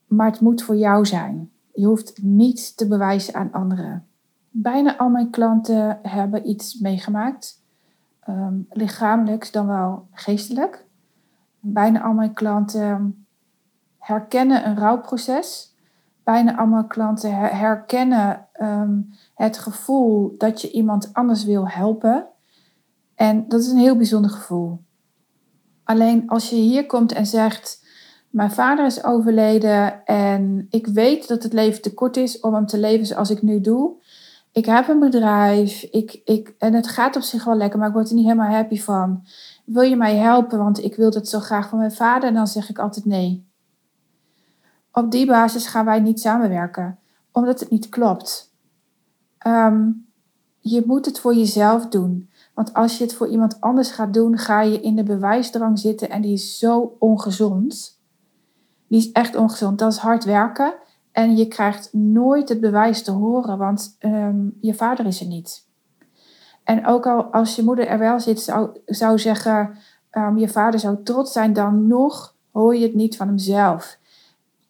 Maar 0.07 0.31
het 0.31 0.39
moet 0.39 0.63
voor 0.63 0.75
jou 0.75 1.05
zijn. 1.05 1.51
Je 1.73 1.85
hoeft 1.85 2.21
niets 2.21 2.75
te 2.75 2.87
bewijzen 2.87 3.33
aan 3.33 3.51
anderen. 3.51 4.07
Bijna 4.49 4.97
al 4.97 5.09
mijn 5.09 5.29
klanten 5.29 5.99
hebben 6.01 6.49
iets 6.49 6.79
meegemaakt. 6.79 7.61
Um, 8.29 8.67
lichamelijks 8.69 9.51
dan 9.51 9.67
wel 9.67 10.07
geestelijk. 10.11 10.85
Bijna 11.59 12.01
al 12.01 12.13
mijn 12.13 12.33
klanten 12.33 13.25
herkennen 13.97 14.67
een 14.67 14.77
rouwproces. 14.77 15.73
Bijna 16.23 16.57
al 16.57 16.67
mijn 16.67 16.87
klanten 16.87 17.33
herkennen 17.57 18.47
um, 18.61 19.13
het 19.45 19.57
gevoel 19.57 20.35
dat 20.37 20.61
je 20.61 20.71
iemand 20.71 21.09
anders 21.13 21.43
wil 21.43 21.67
helpen. 21.67 22.27
En 23.15 23.47
dat 23.47 23.61
is 23.61 23.67
een 23.67 23.77
heel 23.77 23.95
bijzonder 23.95 24.31
gevoel. 24.31 24.79
Alleen 25.83 26.29
als 26.29 26.49
je 26.49 26.55
hier 26.55 26.85
komt 26.85 27.11
en 27.11 27.25
zegt: 27.25 27.85
Mijn 28.29 28.51
vader 28.51 28.85
is 28.85 29.03
overleden 29.03 30.05
en 30.05 30.67
ik 30.69 30.87
weet 30.87 31.27
dat 31.27 31.43
het 31.43 31.53
leven 31.53 31.81
te 31.81 31.93
kort 31.93 32.17
is 32.17 32.39
om 32.39 32.53
hem 32.53 32.65
te 32.65 32.77
leven 32.77 33.05
zoals 33.05 33.29
ik 33.29 33.41
nu 33.41 33.61
doe. 33.61 33.91
Ik 34.51 34.65
heb 34.65 34.87
een 34.87 34.99
bedrijf 34.99 35.83
ik, 35.83 36.21
ik, 36.25 36.53
en 36.57 36.73
het 36.73 36.87
gaat 36.87 37.15
op 37.15 37.21
zich 37.21 37.43
wel 37.43 37.55
lekker, 37.55 37.79
maar 37.79 37.87
ik 37.87 37.93
word 37.93 38.09
er 38.09 38.15
niet 38.15 38.25
helemaal 38.25 38.51
happy 38.51 38.79
van. 38.81 39.25
Wil 39.65 39.81
je 39.83 39.95
mij 39.95 40.15
helpen? 40.15 40.57
Want 40.57 40.83
ik 40.83 40.95
wil 40.95 41.11
het 41.11 41.29
zo 41.29 41.39
graag 41.39 41.69
van 41.69 41.77
mijn 41.77 41.91
vader. 41.91 42.29
En 42.29 42.35
dan 42.35 42.47
zeg 42.47 42.69
ik 42.69 42.79
altijd 42.79 43.05
nee. 43.05 43.47
Op 44.91 45.11
die 45.11 45.25
basis 45.25 45.67
gaan 45.67 45.85
wij 45.85 45.99
niet 45.99 46.19
samenwerken, 46.19 46.99
omdat 47.31 47.59
het 47.59 47.69
niet 47.69 47.89
klopt. 47.89 48.48
Ehm, 49.39 49.91
je 50.59 50.83
moet 50.85 51.05
het 51.05 51.19
voor 51.19 51.35
jezelf 51.35 51.87
doen. 51.87 52.29
Want 52.53 52.73
als 52.73 52.97
je 52.97 53.03
het 53.03 53.13
voor 53.13 53.27
iemand 53.27 53.61
anders 53.61 53.91
gaat 53.91 54.13
doen, 54.13 54.37
ga 54.37 54.61
je 54.61 54.81
in 54.81 54.95
de 54.95 55.03
bewijsdrang 55.03 55.79
zitten 55.79 56.09
en 56.09 56.21
die 56.21 56.33
is 56.33 56.59
zo 56.59 56.95
ongezond. 56.99 57.99
Die 58.87 58.99
is 58.99 59.11
echt 59.11 59.35
ongezond. 59.35 59.79
Dat 59.79 59.91
is 59.91 59.97
hard 59.97 60.23
werken 60.23 60.73
en 61.11 61.37
je 61.37 61.47
krijgt 61.47 61.93
nooit 61.93 62.49
het 62.49 62.59
bewijs 62.59 63.03
te 63.03 63.11
horen, 63.11 63.57
want 63.57 63.95
ehm, 63.99 64.47
je 64.59 64.73
vader 64.73 65.05
is 65.05 65.21
er 65.21 65.27
niet. 65.27 65.67
En 66.63 66.85
ook 66.85 67.07
al 67.07 67.23
als 67.23 67.55
je 67.55 67.63
moeder 67.63 67.87
er 67.87 67.99
wel 67.99 68.19
zit, 68.19 68.39
zou, 68.39 68.69
zou 68.85 69.19
zeggen, 69.19 69.77
um, 70.11 70.37
je 70.37 70.49
vader 70.49 70.79
zou 70.79 71.03
trots 71.03 71.31
zijn, 71.31 71.53
dan 71.53 71.87
nog 71.87 72.35
hoor 72.51 72.75
je 72.75 72.83
het 72.83 72.93
niet 72.93 73.17
van 73.17 73.27
hemzelf. 73.27 73.97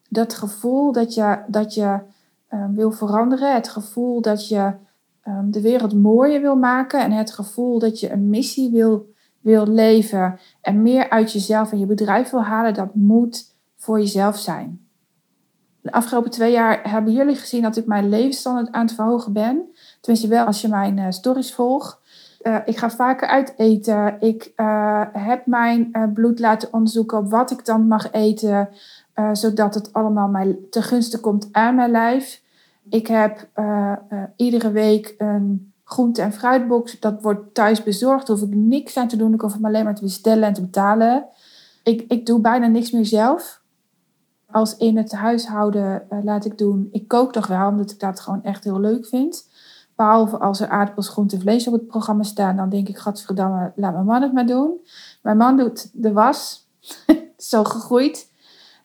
Dat 0.08 0.34
gevoel 0.34 0.92
dat 0.92 1.14
je, 1.14 1.38
dat 1.46 1.74
je 1.74 1.98
wil 2.74 2.90
veranderen, 2.90 3.54
het 3.54 3.68
gevoel 3.68 4.20
dat 4.20 4.48
je 4.48 4.72
um, 5.26 5.50
de 5.50 5.60
wereld 5.60 5.94
mooier 5.94 6.40
wil 6.40 6.56
maken 6.56 7.00
en 7.00 7.12
het 7.12 7.32
gevoel 7.32 7.78
dat 7.78 8.00
je 8.00 8.12
een 8.12 8.28
missie 8.28 8.70
wil, 8.70 9.12
wil 9.40 9.66
leven 9.66 10.38
en 10.60 10.82
meer 10.82 11.10
uit 11.10 11.32
jezelf 11.32 11.72
en 11.72 11.78
je 11.78 11.86
bedrijf 11.86 12.30
wil 12.30 12.42
halen, 12.42 12.74
dat 12.74 12.94
moet 12.94 13.54
voor 13.76 13.98
jezelf 13.98 14.38
zijn. 14.38 14.88
De 15.82 15.92
afgelopen 15.92 16.30
twee 16.30 16.52
jaar 16.52 16.90
hebben 16.90 17.12
jullie 17.12 17.36
gezien 17.36 17.62
dat 17.62 17.76
ik 17.76 17.86
mijn 17.86 18.08
levensstandaard 18.08 18.72
aan 18.72 18.86
het 18.86 18.94
verhogen 18.94 19.32
ben. 19.32 19.62
Tenminste 20.00 20.28
wel 20.28 20.44
als 20.44 20.60
je 20.60 20.68
mijn 20.68 20.96
uh, 20.96 21.06
stories 21.08 21.54
volgt. 21.54 21.98
Uh, 22.42 22.56
ik 22.64 22.76
ga 22.76 22.90
vaker 22.90 23.28
uit 23.28 23.54
eten. 23.56 24.16
Ik 24.20 24.52
uh, 24.56 25.02
heb 25.12 25.46
mijn 25.46 25.90
bloed 26.14 26.38
laten 26.38 26.72
onderzoeken 26.72 27.18
op 27.18 27.30
wat 27.30 27.50
ik 27.50 27.64
dan 27.64 27.86
mag 27.86 28.12
eten. 28.12 28.68
Zodat 29.32 29.74
het 29.74 29.92
allemaal 29.92 30.28
mij 30.28 30.58
te 30.70 30.82
gunsten 30.82 31.20
komt 31.20 31.48
aan 31.52 31.74
mijn 31.74 31.90
lijf. 31.90 32.42
Ik 32.88 33.06
heb 33.06 33.48
iedere 34.36 34.70
week 34.70 35.14
een 35.18 35.72
groente- 35.84 36.22
en 36.22 36.32
fruitbox. 36.32 37.00
Dat 37.00 37.22
wordt 37.22 37.54
thuis 37.54 37.82
bezorgd. 37.82 38.26
Daar 38.26 38.36
hoef 38.36 38.48
ik 38.48 38.54
niks 38.54 38.96
aan 38.96 39.08
te 39.08 39.16
doen. 39.16 39.34
Ik 39.34 39.40
hoef 39.40 39.52
hem 39.52 39.66
alleen 39.66 39.84
maar 39.84 39.94
te 39.94 40.02
bestellen 40.02 40.48
en 40.48 40.54
te 40.54 40.60
betalen. 40.60 41.26
Ik, 41.82 42.04
ik 42.08 42.26
doe 42.26 42.40
bijna 42.40 42.66
niks 42.66 42.90
meer 42.90 43.06
zelf. 43.06 43.60
Als 44.50 44.76
in 44.76 44.96
het 44.96 45.12
huishouden 45.12 46.06
laat 46.22 46.44
ik 46.44 46.58
doen. 46.58 46.88
Ik 46.92 47.08
kook 47.08 47.32
toch 47.32 47.46
wel, 47.46 47.68
omdat 47.68 47.90
ik 47.90 48.00
dat 48.00 48.20
gewoon 48.20 48.42
echt 48.42 48.64
heel 48.64 48.80
leuk 48.80 49.06
vind. 49.06 49.48
Behalve 49.96 50.38
als 50.38 50.60
er 50.60 50.68
aardappels, 50.68 51.08
groente 51.08 51.34
en 51.34 51.40
vlees 51.40 51.66
op 51.66 51.72
het 51.72 51.86
programma 51.86 52.22
staan, 52.22 52.56
dan 52.56 52.68
denk 52.68 52.88
ik, 52.88 52.98
gadverdamme, 52.98 53.72
laat 53.76 53.92
mijn 53.92 54.04
man 54.04 54.22
het 54.22 54.32
maar 54.32 54.46
doen. 54.46 54.86
Mijn 55.22 55.36
man 55.36 55.56
doet 55.56 55.90
de 55.92 56.12
was, 56.12 56.68
zo 57.36 57.64
gegroeid. 57.64 58.29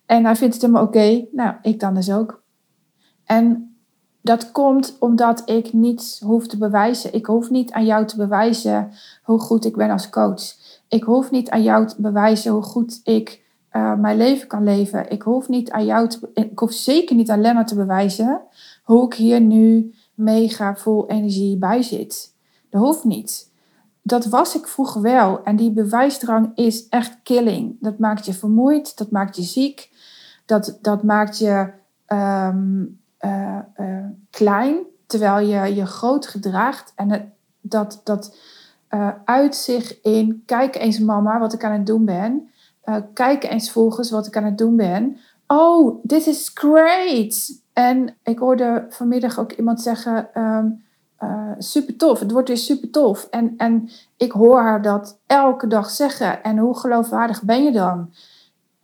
En 0.06 0.26
hij 0.26 0.36
vindt 0.36 0.54
het 0.54 0.64
helemaal 0.64 0.86
oké. 0.86 1.26
Nou, 1.32 1.56
ik 1.62 1.80
dan 1.80 1.94
dus 1.94 2.12
ook. 2.12 2.44
En 3.26 3.76
dat 4.22 4.52
komt 4.52 4.96
omdat 5.00 5.42
ik 5.50 5.74
niets 5.74 6.20
hoef 6.20 6.48
te 6.48 6.58
bewijzen. 6.58 7.14
Ik 7.14 7.26
hoef 7.26 7.50
niet 7.50 7.72
aan 7.72 7.86
jou 7.86 8.06
te 8.06 8.16
bewijzen 8.16 8.92
hoe 9.24 9.40
goed 9.40 9.66
ik 9.66 9.76
ben 9.76 9.90
als 9.90 10.10
coach. 10.10 10.54
Ik 10.88 11.04
hoef 11.04 11.32
niet 11.32 11.50
aan 11.50 11.64
jou 11.64 11.88
te 11.88 12.02
bewijzen 12.02 12.52
hoe 12.52 12.62
goed 12.62 13.00
ik 13.04 13.44
uh, 13.72 13.96
mijn 13.96 14.18
leven 14.18 14.48
kan 14.48 14.64
leven. 14.64 15.10
Ik 15.10 15.22
hoef 15.22 15.50
niet 15.50 15.72
aan 15.72 15.86
jou 15.86 16.08
te, 16.08 16.30
ik 16.34 16.60
hoef 16.60 16.72
zeker 16.72 17.16
niet 17.16 17.30
aan 17.30 17.42
Lennart 17.42 17.68
te 17.68 17.76
bewijzen 17.76 18.42
hoe 18.84 19.06
ik 19.06 19.14
hier 19.14 19.42
nu 19.42 19.94
mega 20.14 20.76
vol 20.76 21.08
energie 21.10 21.58
bij 21.58 21.82
zit. 21.82 22.34
Dat 22.70 22.82
hoeft 22.82 23.04
niet. 23.04 23.52
Dat 24.02 24.26
was 24.26 24.56
ik 24.56 24.68
vroeger 24.68 25.02
wel. 25.02 25.44
En 25.44 25.56
die 25.56 25.72
bewijsdrang 25.72 26.52
is 26.56 26.88
echt 26.90 27.18
killing. 27.24 27.78
Dat 27.80 28.00
maakt 28.00 28.26
je 28.26 28.34
vermoeid, 28.34 28.98
dat 28.98 29.12
maakt 29.12 29.36
je 29.36 29.44
ziek, 29.44 29.90
dat, 30.46 30.78
dat 30.82 31.04
maakt 31.04 31.38
je 31.38 31.70
um, 32.08 33.00
uh, 33.22 33.60
uh, 33.78 34.06
klein, 34.30 34.78
terwijl 35.06 35.48
je 35.48 35.76
je 35.76 35.86
groot 35.86 36.28
gedraagt. 36.28 36.94
En 36.96 37.10
het, 37.10 37.24
dat, 37.62 38.02
dat 38.04 38.38
uh, 38.90 39.10
uit 39.26 39.56
zich 39.56 40.02
in, 40.02 40.44
kijk 40.46 40.76
eens 40.76 41.00
mama 41.00 41.40
wat 41.40 41.54
ik 41.54 41.64
aan 41.64 41.72
het 41.72 41.86
doen 41.86 42.06
ben. 42.06 42.50
kijk 43.14 43.44
eens 43.44 43.72
volgens 43.72 44.12
wat 44.12 44.28
ik 44.28 44.38
aan 44.38 44.44
het 44.44 44.58
doen 44.58 44.76
ben. 44.76 45.18
Oh, 45.48 46.06
this 46.08 46.28
is 46.28 46.52
great. 46.54 47.62
En 47.74 48.16
ik 48.24 48.40
hoorde 48.40 48.86
vanmiddag 48.90 49.40
ook 49.40 49.52
iemand 49.52 49.82
zeggen, 49.82 50.30
uh, 51.24 51.52
super 51.58 51.96
tof, 51.96 52.20
het 52.20 52.32
wordt 52.32 52.48
weer 52.48 52.58
super 52.58 52.90
tof. 52.90 53.28
En, 53.30 53.54
en 53.58 53.90
ik 54.18 54.32
hoor 54.32 54.62
haar 54.62 54.82
dat 54.82 55.20
elke 55.26 55.68
dag 55.68 55.90
zeggen. 55.90 56.44
En 56.44 56.58
hoe 56.58 56.80
geloofwaardig 56.80 57.44
ben 57.44 57.64
je 57.64 57.72
dan? 57.72 58.14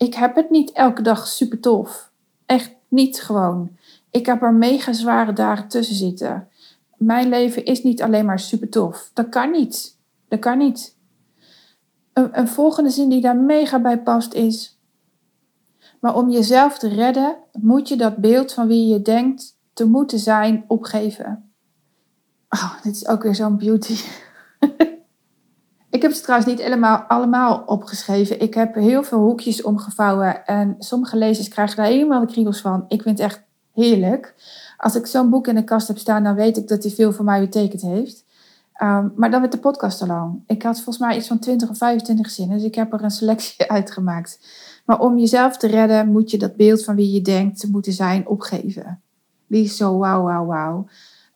Ik 0.01 0.13
heb 0.13 0.35
het 0.35 0.49
niet 0.49 0.71
elke 0.71 1.01
dag 1.01 1.27
super 1.27 1.59
tof. 1.59 2.11
Echt 2.45 2.75
niet 2.87 3.21
gewoon. 3.21 3.77
Ik 4.11 4.25
heb 4.25 4.41
er 4.41 4.53
mega 4.53 4.93
zware 4.93 5.33
dagen 5.33 5.67
tussen 5.67 5.95
zitten. 5.95 6.47
Mijn 6.97 7.29
leven 7.29 7.65
is 7.65 7.83
niet 7.83 8.01
alleen 8.01 8.25
maar 8.25 8.39
super 8.39 8.69
tof. 8.69 9.11
Dat 9.13 9.29
kan 9.29 9.51
niet. 9.51 9.97
Dat 10.27 10.39
kan 10.39 10.57
niet. 10.57 10.97
Een, 12.13 12.39
een 12.39 12.47
volgende 12.47 12.89
zin 12.89 13.09
die 13.09 13.21
daar 13.21 13.35
mega 13.35 13.79
bij 13.79 13.99
past 13.99 14.33
is: 14.33 14.79
maar 15.99 16.15
om 16.15 16.29
jezelf 16.29 16.77
te 16.77 16.87
redden, 16.87 17.37
moet 17.51 17.87
je 17.87 17.95
dat 17.95 18.17
beeld 18.17 18.53
van 18.53 18.67
wie 18.67 18.87
je 18.87 19.01
denkt 19.01 19.57
te 19.73 19.85
moeten 19.85 20.19
zijn 20.19 20.63
opgeven. 20.67 21.51
Oh, 22.49 22.81
dit 22.83 22.95
is 22.95 23.07
ook 23.07 23.23
weer 23.23 23.35
zo'n 23.35 23.57
beauty. 23.57 23.95
ik 25.91 26.01
heb 26.01 26.11
ze 26.11 26.21
trouwens 26.21 26.51
niet 26.51 26.61
helemaal 26.61 26.97
allemaal 26.97 27.63
opgeschreven. 27.65 28.41
Ik 28.41 28.53
heb 28.53 28.75
heel 28.75 29.03
veel 29.03 29.19
hoekjes 29.19 29.61
omgevouwen 29.61 30.45
en 30.45 30.75
sommige 30.79 31.17
lezers 31.17 31.47
krijgen 31.47 31.75
daar 31.75 31.85
helemaal 31.85 32.19
de 32.19 32.31
kriebels 32.31 32.61
van. 32.61 32.85
Ik 32.87 33.01
vind 33.01 33.17
het 33.17 33.27
echt 33.27 33.43
heerlijk. 33.73 34.35
Als 34.77 34.95
ik 34.95 35.05
zo'n 35.05 35.29
boek 35.29 35.47
in 35.47 35.55
de 35.55 35.63
kast 35.63 35.87
heb 35.87 35.97
staan, 35.97 36.23
dan 36.23 36.35
weet 36.35 36.57
ik 36.57 36.67
dat 36.67 36.83
hij 36.83 36.91
veel 36.91 37.13
voor 37.13 37.25
mij 37.25 37.39
betekend 37.39 37.81
heeft. 37.81 38.25
Um, 38.83 39.13
maar 39.15 39.31
dan 39.31 39.39
werd 39.39 39.51
de 39.51 39.59
podcast 39.59 39.97
te 39.97 40.07
lang. 40.07 40.43
Ik 40.47 40.63
had 40.63 40.75
volgens 40.75 40.97
mij 40.97 41.17
iets 41.17 41.27
van 41.27 41.39
20 41.39 41.69
of 41.69 41.77
25 41.77 42.29
zinnen, 42.29 42.57
dus 42.57 42.65
ik 42.65 42.75
heb 42.75 42.93
er 42.93 43.03
een 43.03 43.11
selectie 43.11 43.69
uitgemaakt. 43.71 44.39
Maar 44.85 44.99
om 44.99 45.17
jezelf 45.17 45.57
te 45.57 45.67
redden, 45.67 46.11
moet 46.11 46.31
je 46.31 46.37
dat 46.37 46.55
beeld 46.55 46.83
van 46.83 46.95
wie 46.95 47.11
je 47.11 47.21
denkt 47.21 47.59
te 47.59 47.69
moeten 47.69 47.93
zijn 47.93 48.27
opgeven. 48.27 49.01
Die 49.47 49.63
is 49.63 49.77
zo 49.77 49.97
wauw, 49.97 50.23
wauw, 50.23 50.45
wauw. 50.45 50.87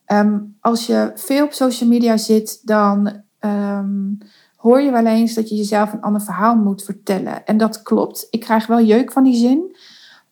Um, 0.06 0.56
als 0.60 0.86
je 0.86 1.12
veel 1.14 1.44
op 1.44 1.52
social 1.52 1.88
media 1.88 2.16
zit, 2.16 2.66
dan 2.66 3.22
um, 3.40 4.18
hoor 4.66 4.80
je 4.80 4.90
wel 4.90 5.06
eens 5.06 5.34
dat 5.34 5.48
je 5.48 5.54
jezelf 5.54 5.92
een 5.92 6.00
ander 6.00 6.20
verhaal 6.20 6.56
moet 6.56 6.82
vertellen. 6.82 7.46
En 7.46 7.56
dat 7.56 7.82
klopt. 7.82 8.26
Ik 8.30 8.40
krijg 8.40 8.66
wel 8.66 8.80
jeuk 8.80 9.12
van 9.12 9.22
die 9.22 9.36
zin, 9.36 9.76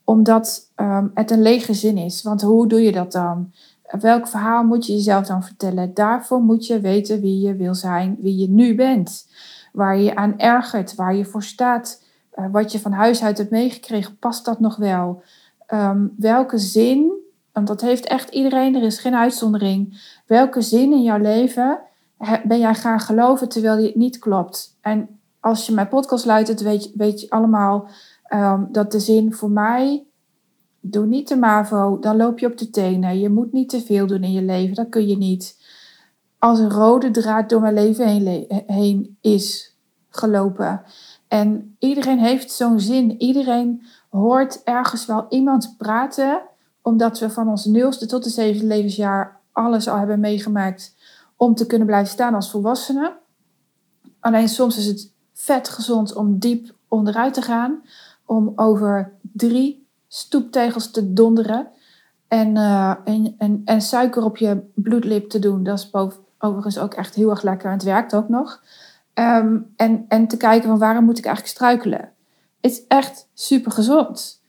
omdat 0.05 0.71
um, 0.77 1.11
het 1.15 1.31
een 1.31 1.43
lege 1.43 1.75
zin 1.75 1.97
is. 1.97 2.23
Want 2.23 2.43
hoe 2.43 2.69
doe 2.69 2.83
je 2.83 2.93
dat 2.93 3.13
dan? 3.13 3.53
Welk 4.01 4.29
verhaal 4.29 4.65
moet 4.65 4.87
je 4.87 4.93
jezelf 4.93 5.27
dan 5.27 5.43
vertellen? 5.43 5.95
Daarvoor 5.95 6.41
moet 6.41 6.67
je 6.67 6.81
weten 6.81 7.21
wie 7.21 7.41
je 7.47 7.57
wil 7.57 7.75
zijn, 7.75 8.17
wie 8.21 8.37
je 8.37 8.49
nu 8.49 8.75
bent. 8.75 9.29
Waar 9.73 9.99
je 9.99 10.17
aan 10.17 10.39
ergert, 10.39 10.95
waar 10.95 11.15
je 11.15 11.25
voor 11.25 11.43
staat, 11.43 12.05
uh, 12.39 12.45
wat 12.53 12.73
je 12.73 12.81
van 12.81 12.93
huis 12.93 13.23
uit 13.23 13.39
hebt 13.39 13.51
meegekregen. 13.51 14.19
Past 14.19 14.45
dat 14.45 14.61
nog 14.61 14.77
wel? 14.77 15.23
Um, 15.69 16.15
welke 16.17 16.59
zin, 16.59 17.13
want 17.53 17.67
dat 17.67 17.81
heeft 17.81 18.07
echt 18.07 18.31
iedereen, 18.31 18.75
er 18.75 18.83
is 18.83 18.99
geen 18.99 19.15
uitzondering. 19.15 20.03
Welke 20.27 20.61
zin 20.61 20.93
in 20.93 21.03
jouw 21.03 21.19
leven 21.19 21.81
ben 22.45 22.59
jij 22.59 22.75
gaan 22.75 23.01
geloven 23.01 23.49
terwijl 23.49 23.83
het 23.83 23.95
niet 23.95 24.19
klopt? 24.19 24.79
En 24.81 25.21
als 25.41 25.67
je 25.67 25.75
mijn 25.75 25.89
podcast 25.89 26.25
luistert, 26.25 26.61
weet 26.61 26.85
je, 26.85 26.91
weet 26.95 27.21
je 27.21 27.31
allemaal 27.31 27.89
um, 28.29 28.69
dat 28.71 28.93
de 28.93 29.01
zin 29.01 29.33
voor 29.33 29.51
mij 29.51 30.07
Doe 30.87 31.07
niet 31.07 31.27
te 31.27 31.37
MAVO, 31.37 31.99
dan 31.99 32.17
loop 32.17 32.39
je 32.39 32.47
op 32.47 32.59
de 32.59 32.71
tenen. 32.71 33.19
Je 33.19 33.29
moet 33.29 33.53
niet 33.53 33.69
te 33.69 33.81
veel 33.81 34.07
doen 34.07 34.23
in 34.23 34.33
je 34.33 34.43
leven, 34.43 34.75
dat 34.75 34.89
kun 34.89 35.07
je 35.07 35.17
niet. 35.17 35.63
Als 36.39 36.59
een 36.59 36.71
rode 36.71 37.11
draad 37.11 37.49
door 37.49 37.61
mijn 37.61 37.75
leven 37.75 38.09
heen, 38.09 38.47
heen 38.67 39.17
is 39.21 39.77
gelopen. 40.09 40.83
En 41.29 41.77
iedereen 41.79 42.19
heeft 42.19 42.53
zo'n 42.53 42.81
zin. 42.81 43.21
Iedereen 43.21 43.83
hoort 44.11 44.63
ergens 44.63 45.07
wel 45.07 45.27
iemand 45.29 45.75
praten, 45.79 46.43
omdat 46.83 47.19
we 47.19 47.31
van 47.31 47.49
ons 47.49 47.65
nulste 47.65 48.07
tot 48.07 48.25
de 48.25 48.31
zevende 48.31 48.67
levensjaar 48.67 49.41
alles 49.53 49.89
al 49.89 49.99
hebben 49.99 50.21
meegemaakt 50.21 50.94
om 51.37 51.55
te 51.55 51.67
kunnen 51.67 51.87
blijven 51.87 52.13
staan 52.13 52.35
als 52.35 52.51
volwassenen. 52.51 53.13
Alleen 54.21 54.49
soms 54.49 54.77
is 54.77 54.87
het 54.87 55.13
vet 55.33 55.69
gezond 55.69 56.15
om 56.15 56.39
diep 56.39 56.75
onderuit 56.89 57.35
te 57.35 57.43
gaan, 57.43 57.83
om 58.25 58.53
over 58.57 59.13
drie, 59.21 59.87
stoeptegels 60.09 60.91
te 60.91 61.13
donderen. 61.13 61.69
En, 62.29 62.57
uh, 62.57 62.95
en, 63.05 63.63
en, 63.65 63.81
suiker 63.81 64.25
op 64.25 64.37
je 64.37 64.63
bloedlip 64.75 65.29
te 65.29 65.39
doen. 65.39 65.63
Dat 65.63 65.79
is 65.79 65.91
overigens 66.39 66.79
ook 66.79 66.95
echt 66.95 67.15
heel 67.15 67.31
erg 67.31 67.43
lekker. 67.43 67.67
En 67.67 67.73
het 67.73 67.83
werkt 67.83 68.15
ook 68.15 68.29
nog. 68.29 68.63
Ehm, 69.15 69.59
en, 69.77 70.05
en 70.09 70.29
te 70.29 70.37
kijken 70.37 70.69
van 70.69 70.79
waarom 70.79 71.05
moet 71.05 71.19
ik 71.19 71.25
eigenlijk 71.25 71.55
struikelen. 71.55 72.13
Het 72.61 72.73
is 72.73 72.87
echt 72.87 73.29
super 73.35 73.73
gezond. 73.73 74.43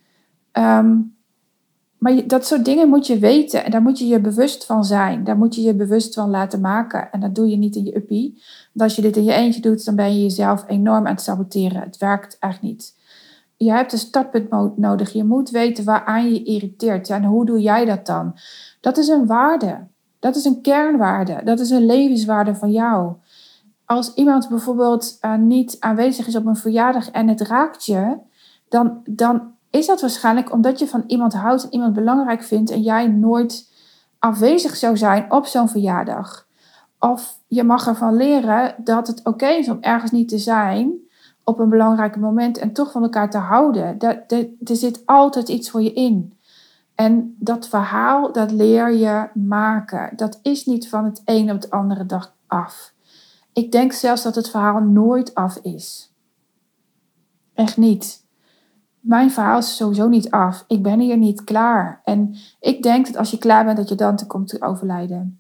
Ehm, 0.52 0.98
maar 2.06 2.28
dat 2.28 2.46
soort 2.46 2.66
dingen 2.66 2.90
moet 2.90 3.08
je 3.08 3.20
weten 3.20 3.66
en 3.66 3.72
daar 3.72 3.82
moet 3.82 4.00
je 4.00 4.08
je 4.08 4.20
bewust 4.20 4.66
van 4.66 4.84
zijn. 4.84 5.24
Daar 5.24 5.38
moet 5.38 5.56
je 5.56 5.62
je 5.62 5.76
bewust 5.76 6.14
van 6.14 6.30
laten 6.30 6.62
maken. 6.62 7.12
En 7.12 7.20
dat 7.20 7.36
doe 7.36 7.50
je 7.50 7.56
niet 7.56 7.76
in 7.76 7.84
je 7.86 7.96
uppie. 7.96 8.44
Want 8.74 8.90
als 8.90 8.96
je 8.96 9.02
dit 9.02 9.18
in 9.18 9.24
je 9.24 9.34
eentje 9.34 9.62
doet, 9.62 9.86
dan 9.86 9.96
ben 9.96 10.16
je 10.16 10.22
jezelf 10.22 10.64
enorm 10.68 11.08
aan 11.08 11.14
het 11.14 11.22
saboteren. 11.22 11.82
Het 11.82 11.98
werkt 11.98 12.38
echt 12.40 12.62
niet. 12.62 12.98
Je 13.58 13.72
hebt 13.72 13.92
een 13.92 13.98
startpunt 13.98 14.78
nodig. 14.78 15.14
Je 15.14 15.24
moet 15.24 15.50
weten 15.50 15.86
waaraan 15.86 16.34
je 16.34 16.44
irriteert. 16.44 17.10
en 17.10 17.24
hoe 17.24 17.46
doe 17.46 17.62
jij 17.62 17.86
dat 17.86 18.06
dan? 18.06 18.36
Dat 18.82 18.98
is 18.98 19.08
een 19.08 19.26
waarde. 19.26 19.88
Dat 20.20 20.36
is 20.36 20.46
een 20.46 20.62
kernwaarde. 20.62 21.42
Dat 21.44 21.60
is 21.60 21.70
een 21.70 21.86
levenswaarde 21.86 22.56
van 22.56 22.72
jou. 22.72 23.14
Als 23.86 24.14
iemand 24.14 24.50
bijvoorbeeld 24.50 25.18
uh, 25.22 25.36
niet 25.36 25.78
aanwezig 25.80 26.28
is 26.28 26.36
op 26.36 26.46
een 26.46 26.56
verjaardag 26.56 27.12
en 27.12 27.28
het 27.28 27.42
raakt 27.42 27.86
je, 27.86 28.18
dan, 28.70 29.02
dan 29.06 29.55
is 29.76 29.86
dat 29.86 30.02
waarschijnlijk 30.02 30.52
omdat 30.52 30.80
je 30.80 30.88
van 30.88 31.04
iemand 31.08 31.34
houdt 31.34 31.64
en 31.64 31.74
iemand 31.74 31.94
belangrijk 31.94 32.44
vindt 32.44 32.72
en 32.72 32.82
jij 32.82 33.08
nooit 33.08 33.74
afwezig 34.20 34.76
zou 34.76 34.98
zijn 34.98 35.32
op 35.32 35.46
zo'n 35.46 35.70
verjaardag. 35.70 36.48
Of 37.00 37.40
je 37.48 37.64
mag 37.64 37.88
ervan 37.88 38.16
leren 38.16 38.76
dat 38.84 39.08
het 39.08 39.26
oké 39.26 39.48
is 39.48 39.70
om 39.70 39.78
ergens 39.82 40.12
niet 40.12 40.30
te 40.30 40.38
zijn 40.38 40.94
op 41.44 41.60
een 41.60 41.70
belangrijk 41.70 42.18
moment 42.18 42.58
en 42.58 42.74
toch 42.74 42.92
van 42.92 43.04
elkaar 43.04 43.30
te 43.30 43.38
houden. 43.38 44.00
Er 44.00 44.76
zit 44.76 45.02
altijd 45.06 45.50
iets 45.50 45.70
voor 45.70 45.82
je 45.82 45.94
in. 45.94 46.38
En 46.96 47.36
dat 47.40 47.68
verhaal, 47.68 48.32
dat 48.32 48.52
leer 48.52 48.94
je 48.94 49.30
maken. 49.34 50.14
Dat 50.16 50.40
is 50.42 50.66
niet 50.66 50.90
van 50.90 51.06
het 51.06 51.22
een 51.26 51.52
op 51.52 51.62
de 51.62 51.70
andere 51.70 52.06
dag 52.06 52.36
af. 52.48 52.94
Ik 53.54 53.72
denk 53.72 53.92
zelfs 53.92 54.24
dat 54.24 54.36
het 54.36 54.50
verhaal 54.50 54.80
nooit 54.80 55.36
af 55.36 55.58
is. 55.58 56.14
Echt 57.54 57.78
niet 57.78 58.25
mijn 59.06 59.32
verhaal 59.32 59.58
is 59.58 59.76
sowieso 59.76 60.08
niet 60.08 60.30
af. 60.30 60.66
Ik 60.68 60.84
ben 60.84 61.00
hier 61.00 61.18
niet 61.18 61.44
klaar. 61.44 62.02
En 62.04 62.36
ik 62.60 62.84
denk 62.84 63.06
dat 63.06 63.18
als 63.18 63.32
je 63.32 63.38
klaar 63.38 63.66
bent, 63.66 63.78
dat 63.78 63.90
je 63.90 63.96
dan 63.96 64.16
te 64.16 64.28
komt 64.28 64.48
te 64.48 64.62
overlijden. 64.62 65.40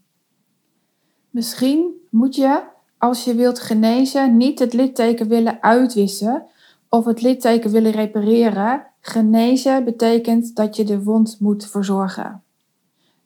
Misschien 1.29 2.07
moet 2.10 2.36
je, 2.36 2.63
als 2.98 3.24
je 3.24 3.36
wilt 3.36 3.60
genezen, 3.60 4.38
niet 4.38 4.60
het 4.60 4.74
litteken 4.74 5.27
willen 5.27 5.63
uitwissen 5.63 6.45
of 6.89 7.05
het 7.05 7.22
litteken 7.22 7.72
willen 7.72 7.91
repareren. 7.91 8.86
Genezen 9.00 9.84
betekent 9.84 10.55
dat 10.55 10.75
je 10.75 10.84
de 10.84 11.03
wond 11.03 11.39
moet 11.39 11.65
verzorgen. 11.65 12.43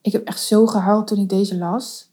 Ik 0.01 0.11
heb 0.11 0.27
echt 0.27 0.41
zo 0.41 0.65
gehuild 0.65 1.07
toen 1.07 1.19
ik 1.19 1.29
deze 1.29 1.57
las. 1.57 2.11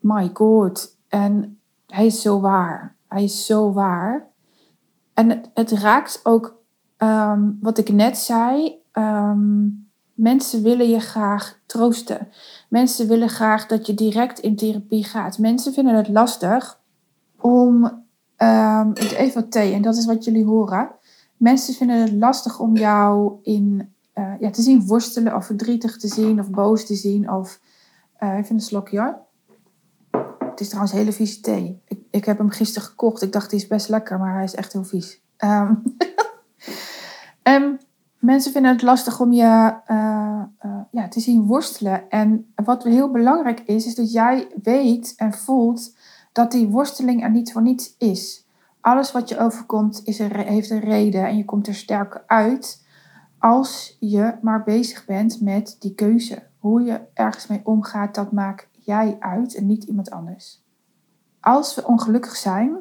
My 0.00 0.30
god. 0.32 0.96
En 1.08 1.58
hij 1.86 2.06
is 2.06 2.22
zo 2.22 2.40
waar. 2.40 2.96
Hij 3.08 3.24
is 3.24 3.46
zo 3.46 3.72
waar. 3.72 4.28
En 5.14 5.28
het, 5.28 5.50
het 5.54 5.70
raakt 5.70 6.20
ook 6.22 6.62
Ehm, 7.04 7.50
wat 7.60 7.78
ik 7.78 7.92
net 7.92 8.18
zei, 8.18 8.78
ehm, 8.92 9.68
mensen 10.14 10.62
willen 10.62 10.88
je 10.88 11.00
graag 11.00 11.60
troosten. 11.66 12.28
Mensen 12.68 13.08
willen 13.08 13.28
graag 13.28 13.66
dat 13.66 13.86
je 13.86 13.94
direct 13.94 14.38
in 14.38 14.56
therapie 14.56 15.04
gaat. 15.04 15.38
Mensen 15.38 15.72
vinden 15.72 15.94
het 15.94 16.08
lastig 16.08 16.80
om. 17.40 18.02
Even 18.96 19.34
wat 19.34 19.50
thee 19.50 19.72
en 19.72 19.82
dat 19.82 19.96
is 19.96 20.06
wat 20.06 20.24
jullie 20.24 20.44
horen. 20.44 20.90
Mensen 21.36 21.74
vinden 21.74 22.00
het 22.00 22.12
lastig 22.12 22.60
om 22.60 22.76
jou 22.76 23.32
in, 23.42 23.94
uh, 24.14 24.32
ja, 24.40 24.50
te 24.50 24.62
zien 24.62 24.86
worstelen 24.86 25.34
of 25.34 25.46
verdrietig 25.46 25.96
te 25.96 26.08
zien 26.08 26.40
of 26.40 26.50
boos 26.50 26.86
te 26.86 26.94
zien. 26.94 27.30
Of, 27.30 27.60
uh, 28.20 28.36
even 28.36 28.54
een 28.54 28.60
slokje 28.60 29.00
hoor. 29.00 29.18
Het 30.50 30.60
is 30.60 30.66
trouwens 30.66 30.94
hele 30.94 31.12
vieze 31.12 31.40
thee. 31.40 31.82
Ik, 31.86 31.98
ik 32.10 32.24
heb 32.24 32.38
hem 32.38 32.50
gisteren 32.50 32.88
gekocht. 32.88 33.22
Ik 33.22 33.32
dacht, 33.32 33.50
die 33.50 33.58
is 33.58 33.66
best 33.66 33.88
lekker, 33.88 34.18
maar 34.18 34.34
hij 34.34 34.44
is 34.44 34.54
echt 34.54 34.72
heel 34.72 34.84
vies. 34.84 35.22
Um, 35.38 35.82
En 37.44 37.80
mensen 38.18 38.52
vinden 38.52 38.72
het 38.72 38.82
lastig 38.82 39.20
om 39.20 39.32
je 39.32 39.74
uh, 39.90 40.42
uh, 40.64 40.80
ja, 40.90 41.08
te 41.08 41.20
zien 41.20 41.46
worstelen. 41.46 42.10
En 42.10 42.52
wat 42.54 42.84
heel 42.84 43.10
belangrijk 43.10 43.60
is, 43.60 43.86
is 43.86 43.94
dat 43.94 44.12
jij 44.12 44.48
weet 44.62 45.14
en 45.16 45.32
voelt 45.32 45.96
dat 46.32 46.50
die 46.50 46.68
worsteling 46.68 47.22
er 47.22 47.30
niet 47.30 47.52
voor 47.52 47.62
niets 47.62 47.94
is. 47.98 48.46
Alles 48.80 49.12
wat 49.12 49.28
je 49.28 49.38
overkomt 49.38 50.00
is 50.04 50.18
heeft 50.18 50.70
een 50.70 50.80
reden 50.80 51.26
en 51.26 51.36
je 51.36 51.44
komt 51.44 51.66
er 51.66 51.74
sterker 51.74 52.24
uit 52.26 52.82
als 53.38 53.96
je 54.00 54.34
maar 54.42 54.62
bezig 54.62 55.04
bent 55.04 55.40
met 55.40 55.76
die 55.78 55.94
keuze. 55.94 56.42
Hoe 56.58 56.82
je 56.82 57.00
ergens 57.14 57.46
mee 57.46 57.60
omgaat, 57.64 58.14
dat 58.14 58.32
maakt 58.32 58.68
jij 58.72 59.16
uit 59.20 59.54
en 59.54 59.66
niet 59.66 59.84
iemand 59.84 60.10
anders. 60.10 60.62
Als 61.40 61.74
we 61.74 61.86
ongelukkig 61.86 62.36
zijn, 62.36 62.78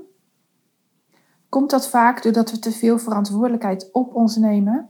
Komt 1.53 1.69
dat 1.69 1.89
vaak 1.89 2.23
doordat 2.23 2.51
we 2.51 2.59
te 2.59 2.71
veel 2.71 2.99
verantwoordelijkheid 2.99 3.89
op 3.91 4.15
ons 4.15 4.35
nemen 4.35 4.89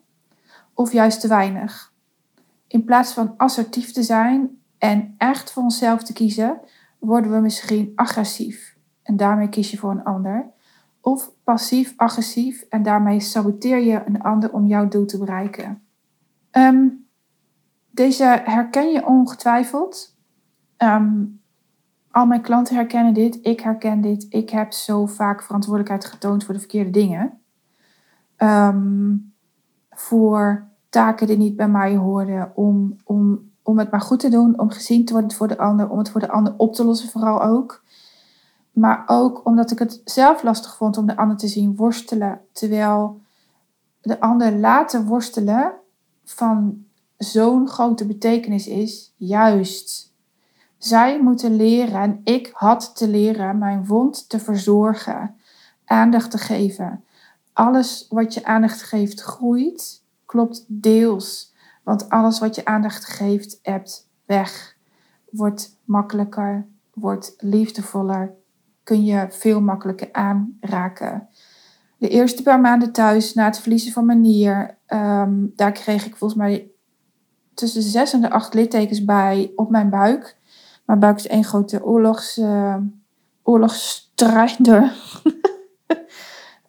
of 0.74 0.92
juist 0.92 1.22
te 1.22 1.28
weinig? 1.28 1.94
In 2.68 2.84
plaats 2.84 3.14
van 3.14 3.34
assertief 3.38 3.92
te 3.92 4.04
zijn 4.04 4.62
en 4.78 5.16
echt 5.18 5.52
voor 5.52 5.64
onszelf 5.64 6.04
te 6.04 6.14
kiezen, 6.14 6.60
worden 7.00 7.32
we 7.32 7.40
misschien 7.40 7.92
agressief 7.96 8.78
en 9.02 9.18
daarmee 9.18 9.50
kies 9.50 9.72
je 9.72 9.78
voor 9.78 9.92
een 9.92 10.04
ander. 10.04 10.52
Of 11.02 11.32
passief-agressief 11.44 12.62
en 12.70 12.84
daarmee 12.84 13.20
saboteer 13.20 13.80
je 13.80 14.04
een 14.06 14.22
ander 14.22 14.54
om 14.54 14.68
jouw 14.68 14.88
doel 14.88 15.06
te 15.06 15.18
bereiken. 15.18 15.84
Ehm, 16.52 16.88
deze 17.92 18.42
herken 18.44 18.92
je 18.92 19.06
ongetwijfeld. 19.06 20.18
Ehm, 20.78 21.24
al 22.14 22.26
mijn 22.26 22.42
klanten 22.42 22.76
herkennen 22.76 23.14
dit, 23.14 23.40
ik 23.42 23.60
herken 23.60 24.02
dit. 24.02 24.26
Ik 24.30 24.50
heb 24.50 24.72
zo 24.72 25.06
vaak 25.06 25.44
verantwoordelijkheid 25.44 26.06
getoond 26.06 26.44
voor 26.44 26.54
de 26.54 26.60
verkeerde 26.60 26.90
dingen. 26.90 27.42
Ehm, 28.36 29.16
voor 29.90 30.68
taken 30.90 31.28
die 31.28 31.38
niet 31.38 31.56
bij 31.56 31.68
mij 31.68 31.96
hoorden, 31.96 32.52
om, 32.56 32.98
om, 33.04 33.52
om 33.64 33.80
het 33.80 33.92
maar 33.92 34.02
goed 34.02 34.20
te 34.20 34.30
doen, 34.30 34.60
om 34.60 34.70
gezien 34.70 35.06
te 35.06 35.14
worden 35.14 35.32
voor 35.32 35.48
de 35.48 35.58
ander, 35.58 35.90
om 35.90 35.98
het 35.98 36.10
voor 36.10 36.22
de 36.22 36.32
ander 36.32 36.54
op 36.58 36.74
te 36.74 36.84
lossen 36.84 37.10
vooral 37.10 37.44
ook. 37.44 37.84
Maar 38.72 39.04
ook 39.06 39.46
omdat 39.46 39.72
ik 39.72 39.80
het 39.80 40.02
zelf 40.06 40.44
lastig 40.44 40.76
vond 40.76 40.98
om 40.98 41.06
de 41.06 41.18
ander 41.18 41.38
te 41.38 41.48
zien 41.48 41.76
worstelen, 41.76 42.42
terwijl 42.52 43.22
de 44.02 44.20
ander 44.20 44.56
laten 44.56 45.06
worstelen 45.06 45.72
van 46.24 46.86
zo'n 47.18 47.68
grote 47.68 48.06
betekenis 48.06 48.68
is, 48.68 49.14
juist 49.18 50.13
zij 50.86 51.22
moeten 51.22 51.56
leren 51.56 52.02
en 52.02 52.22
ik 52.24 52.50
had 52.54 52.96
te 52.96 53.08
leren 53.08 53.58
mijn 53.58 53.86
wond 53.86 54.30
te 54.30 54.40
verzorgen, 54.40 55.36
aandacht 55.86 56.32
te 56.32 56.38
geven. 56.38 57.04
Alles 57.54 58.08
wat 58.10 58.34
je 58.34 58.46
aandacht 58.46 58.84
geeft 58.84 59.22
groeit, 59.22 60.04
klopt 60.26 60.66
deels. 60.68 61.54
Want 61.84 62.10
alles 62.10 62.40
wat 62.40 62.56
je 62.56 62.66
aandacht 62.66 63.06
geeft, 63.06 63.60
hebt 63.62 64.10
weg. 64.26 64.78
Wordt 65.30 65.78
makkelijker, 65.84 66.68
wordt 66.94 67.34
liefdevoller, 67.38 68.34
kun 68.84 69.06
je 69.06 69.26
veel 69.30 69.62
makkelijker 69.62 70.10
aanraken. 70.12 71.28
De 71.98 72.10
eerste 72.10 72.44
paar 72.44 72.60
maanden 72.60 72.92
thuis, 72.92 73.34
na 73.34 73.46
het 73.46 73.60
verliezen 73.60 73.92
van 73.92 74.06
mijn 74.06 74.22
nier, 74.22 74.78
ehm, 74.86 75.46
daar 75.56 75.72
kreeg 75.72 76.06
ik 76.06 76.16
volgens 76.16 76.40
mij 76.40 76.72
tussen 77.54 77.82
de 77.82 77.88
zes 77.88 78.14
en 78.14 78.22
de 78.22 78.30
acht 78.30 78.54
littekens 78.54 79.06
bij 79.06 79.52
op 79.56 79.70
mijn 79.70 79.90
buik. 79.90 80.42
Maar 80.86 80.98
buik 80.98 81.18
is 81.18 81.28
één 81.28 81.44
grote 81.44 81.84
oorlogs, 81.84 82.38
uh, 82.38 82.78
oorlogsstrijder. 83.44 84.92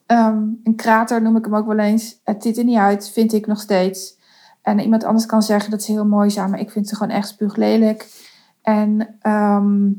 Ehm, 0.07 0.42
een 0.62 0.77
krater 0.77 1.22
noem 1.22 1.37
ik 1.37 1.44
hem 1.44 1.57
ook 1.57 1.66
wel 1.66 1.79
eens. 1.79 2.20
Het 2.24 2.42
ziet 2.42 2.59
er 2.59 2.64
niet 2.64 2.79
uit, 2.79 3.11
vind 3.11 3.33
ik 3.33 3.46
nog 3.46 3.61
steeds. 3.61 4.18
En 4.62 4.79
iemand 4.79 5.05
anders 5.05 5.27
kan 5.27 5.42
zeggen 5.42 5.70
dat 5.70 5.83
ze 5.83 5.92
heel 5.92 6.07
mooi 6.07 6.31
zijn, 6.31 6.50
maar 6.50 6.61
ik 6.61 6.70
vind 6.70 6.88
ze 6.88 6.96
gewoon 6.96 7.16
echt 7.16 7.29
spuuglelijk. 7.29 8.09
En 8.62 9.16
ehm, 9.20 9.90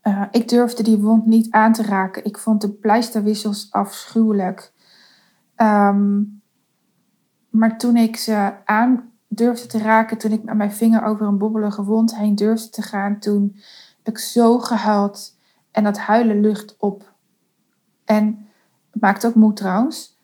eh, 0.00 0.22
ik 0.30 0.48
durfde 0.48 0.82
die 0.82 0.98
wond 0.98 1.26
niet 1.26 1.50
aan 1.50 1.72
te 1.72 1.82
raken. 1.82 2.24
Ik 2.24 2.38
vond 2.38 2.60
de 2.60 2.70
pleisterwissels 2.70 3.68
afschuwelijk. 3.70 4.72
Ehm, 5.54 6.22
maar 7.50 7.78
toen 7.78 7.96
ik 7.96 8.16
ze 8.16 8.52
aan 8.64 9.09
durfde 9.32 9.66
te 9.66 9.78
raken, 9.78 10.18
toen 10.18 10.32
ik 10.32 10.44
met 10.44 10.56
mijn 10.56 10.72
vinger 10.72 11.02
over 11.02 11.26
een 11.26 11.38
bobbelige 11.38 11.84
wond 11.84 12.16
heen 12.16 12.34
durfde 12.34 12.68
te 12.68 12.82
gaan, 12.82 13.18
toen 13.18 13.56
heb 14.02 14.14
ik 14.14 14.18
zo 14.18 14.58
gehuild 14.58 15.36
en 15.70 15.84
dat 15.84 15.98
huilen 15.98 16.40
lucht 16.40 16.76
op. 16.78 17.12
En 18.04 18.46
het 18.90 19.00
maakt 19.00 19.26
ook 19.26 19.34
moed 19.34 19.56
trouwens. 19.56 20.18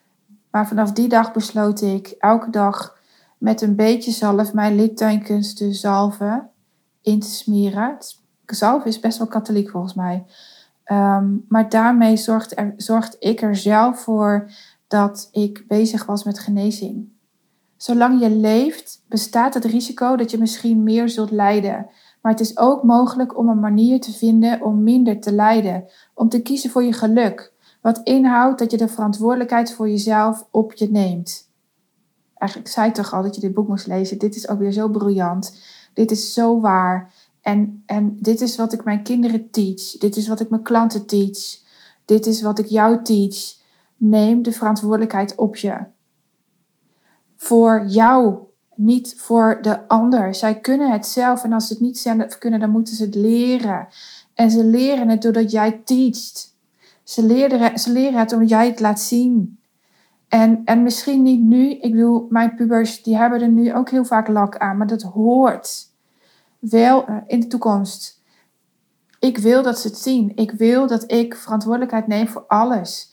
Maar 0.50 0.68
vanaf 0.68 0.92
die 0.92 1.08
dag 1.08 1.32
besloot 1.32 1.80
ik 1.82 2.14
elke 2.18 2.50
dag 2.50 2.98
met 3.38 3.60
een 3.60 3.76
beetje 3.76 4.10
zalf 4.10 4.52
mijn 4.52 4.74
littekens 4.74 5.54
te 5.54 5.72
zalven, 5.72 6.50
in 7.02 7.20
te 7.20 7.30
smeren. 7.30 7.96
Zalf 8.46 8.84
is 8.84 9.00
best 9.00 9.18
wel 9.18 9.26
katholiek 9.26 9.70
volgens 9.70 9.94
mij. 9.94 10.24
Ehm, 10.84 11.36
maar 11.48 11.68
daarmee 11.68 12.16
zorgde 12.76 13.16
ik 13.18 13.42
er 13.42 13.56
zelf 13.56 14.00
voor 14.00 14.50
dat 14.86 15.28
ik 15.32 15.64
bezig 15.68 16.06
was 16.06 16.24
met 16.24 16.38
genezing. 16.38 17.14
Zolang 17.76 18.20
je 18.20 18.30
leeft, 18.30 19.04
bestaat 19.08 19.54
het 19.54 19.64
risico 19.64 20.16
dat 20.16 20.30
je 20.30 20.38
misschien 20.38 20.82
meer 20.82 21.08
zult 21.08 21.30
lijden. 21.30 21.86
Maar 22.22 22.32
het 22.32 22.40
is 22.40 22.58
ook 22.58 22.82
mogelijk 22.82 23.38
om 23.38 23.48
een 23.48 23.60
manier 23.60 24.00
te 24.00 24.12
vinden 24.12 24.62
om 24.62 24.82
minder 24.82 25.20
te 25.20 25.32
lijden, 25.32 25.84
om 26.14 26.28
te 26.28 26.42
kiezen 26.42 26.70
voor 26.70 26.84
je 26.84 26.92
geluk. 26.92 27.52
Wat 27.82 28.00
inhoudt 28.04 28.58
dat 28.58 28.70
je 28.70 28.76
de 28.76 28.88
verantwoordelijkheid 28.88 29.72
voor 29.72 29.88
jezelf 29.88 30.46
op 30.50 30.72
je 30.72 30.90
neemt. 30.90 31.50
Eigenlijk 32.34 32.70
zei 32.70 32.88
ik 32.88 32.94
toch 32.94 33.12
al 33.12 33.22
dat 33.22 33.34
je 33.34 33.40
dit 33.40 33.54
boek 33.54 33.68
moest 33.68 33.86
lezen. 33.86 34.18
Dit 34.18 34.36
is 34.36 34.48
ook 34.48 34.58
weer 34.58 34.72
zo 34.72 34.88
briljant. 34.88 35.60
Dit 35.94 36.10
is 36.10 36.32
zo 36.32 36.60
waar. 36.60 37.14
En, 37.40 37.82
en 37.86 38.16
dit 38.20 38.40
is 38.40 38.56
wat 38.56 38.72
ik 38.72 38.84
mijn 38.84 39.02
kinderen 39.02 39.50
teach. 39.50 39.98
Dit 39.98 40.16
is 40.16 40.28
wat 40.28 40.40
ik 40.40 40.50
mijn 40.50 40.62
klanten 40.62 41.06
teach. 41.06 41.58
Dit 42.04 42.26
is 42.26 42.42
wat 42.42 42.58
ik 42.58 42.66
jou 42.66 43.02
teach. 43.02 43.54
Neem 43.96 44.42
de 44.42 44.52
verantwoordelijkheid 44.52 45.34
op 45.34 45.56
je. 45.56 45.94
Voor 47.36 47.84
jou, 47.86 48.38
niet 48.74 49.14
voor 49.16 49.58
de 49.62 49.88
ander. 49.88 50.34
Zij 50.34 50.60
kunnen 50.60 50.90
het 50.90 51.06
zelf 51.06 51.44
en 51.44 51.52
als 51.52 51.66
ze 51.66 51.72
het 51.72 51.82
niet 51.82 52.38
kunnen, 52.38 52.60
dan 52.60 52.70
moeten 52.70 52.94
ze 52.94 53.04
het 53.04 53.14
leren. 53.14 53.88
En 54.34 54.50
ze 54.50 54.64
leren 54.64 55.08
het 55.08 55.22
doordat 55.22 55.50
jij 55.50 55.80
teacht. 55.84 56.54
Ze 57.02 57.22
leren, 57.22 57.78
ze 57.78 57.92
leren 57.92 58.18
het 58.18 58.32
omdat 58.32 58.48
jij 58.48 58.66
het 58.66 58.80
laat 58.80 59.00
zien. 59.00 59.58
En, 60.28 60.62
en 60.64 60.82
misschien 60.82 61.22
niet 61.22 61.40
nu. 61.40 61.70
Ik 61.70 61.92
bedoel, 61.92 62.26
mijn 62.28 62.54
pubers 62.54 63.02
die 63.02 63.16
hebben 63.16 63.40
er 63.40 63.48
nu 63.48 63.74
ook 63.74 63.90
heel 63.90 64.04
vaak 64.04 64.28
lak 64.28 64.56
aan. 64.56 64.76
Maar 64.76 64.86
dat 64.86 65.02
hoort 65.02 65.90
wel 66.58 67.06
eh, 67.06 67.16
in 67.26 67.40
de 67.40 67.46
toekomst. 67.46 68.22
Ik 69.18 69.38
wil 69.38 69.62
dat 69.62 69.78
ze 69.78 69.88
het 69.88 69.98
zien. 69.98 70.32
Ik 70.34 70.50
wil 70.50 70.86
dat 70.86 71.12
ik 71.12 71.36
verantwoordelijkheid 71.36 72.06
neem 72.06 72.28
voor 72.28 72.44
alles. 72.46 73.12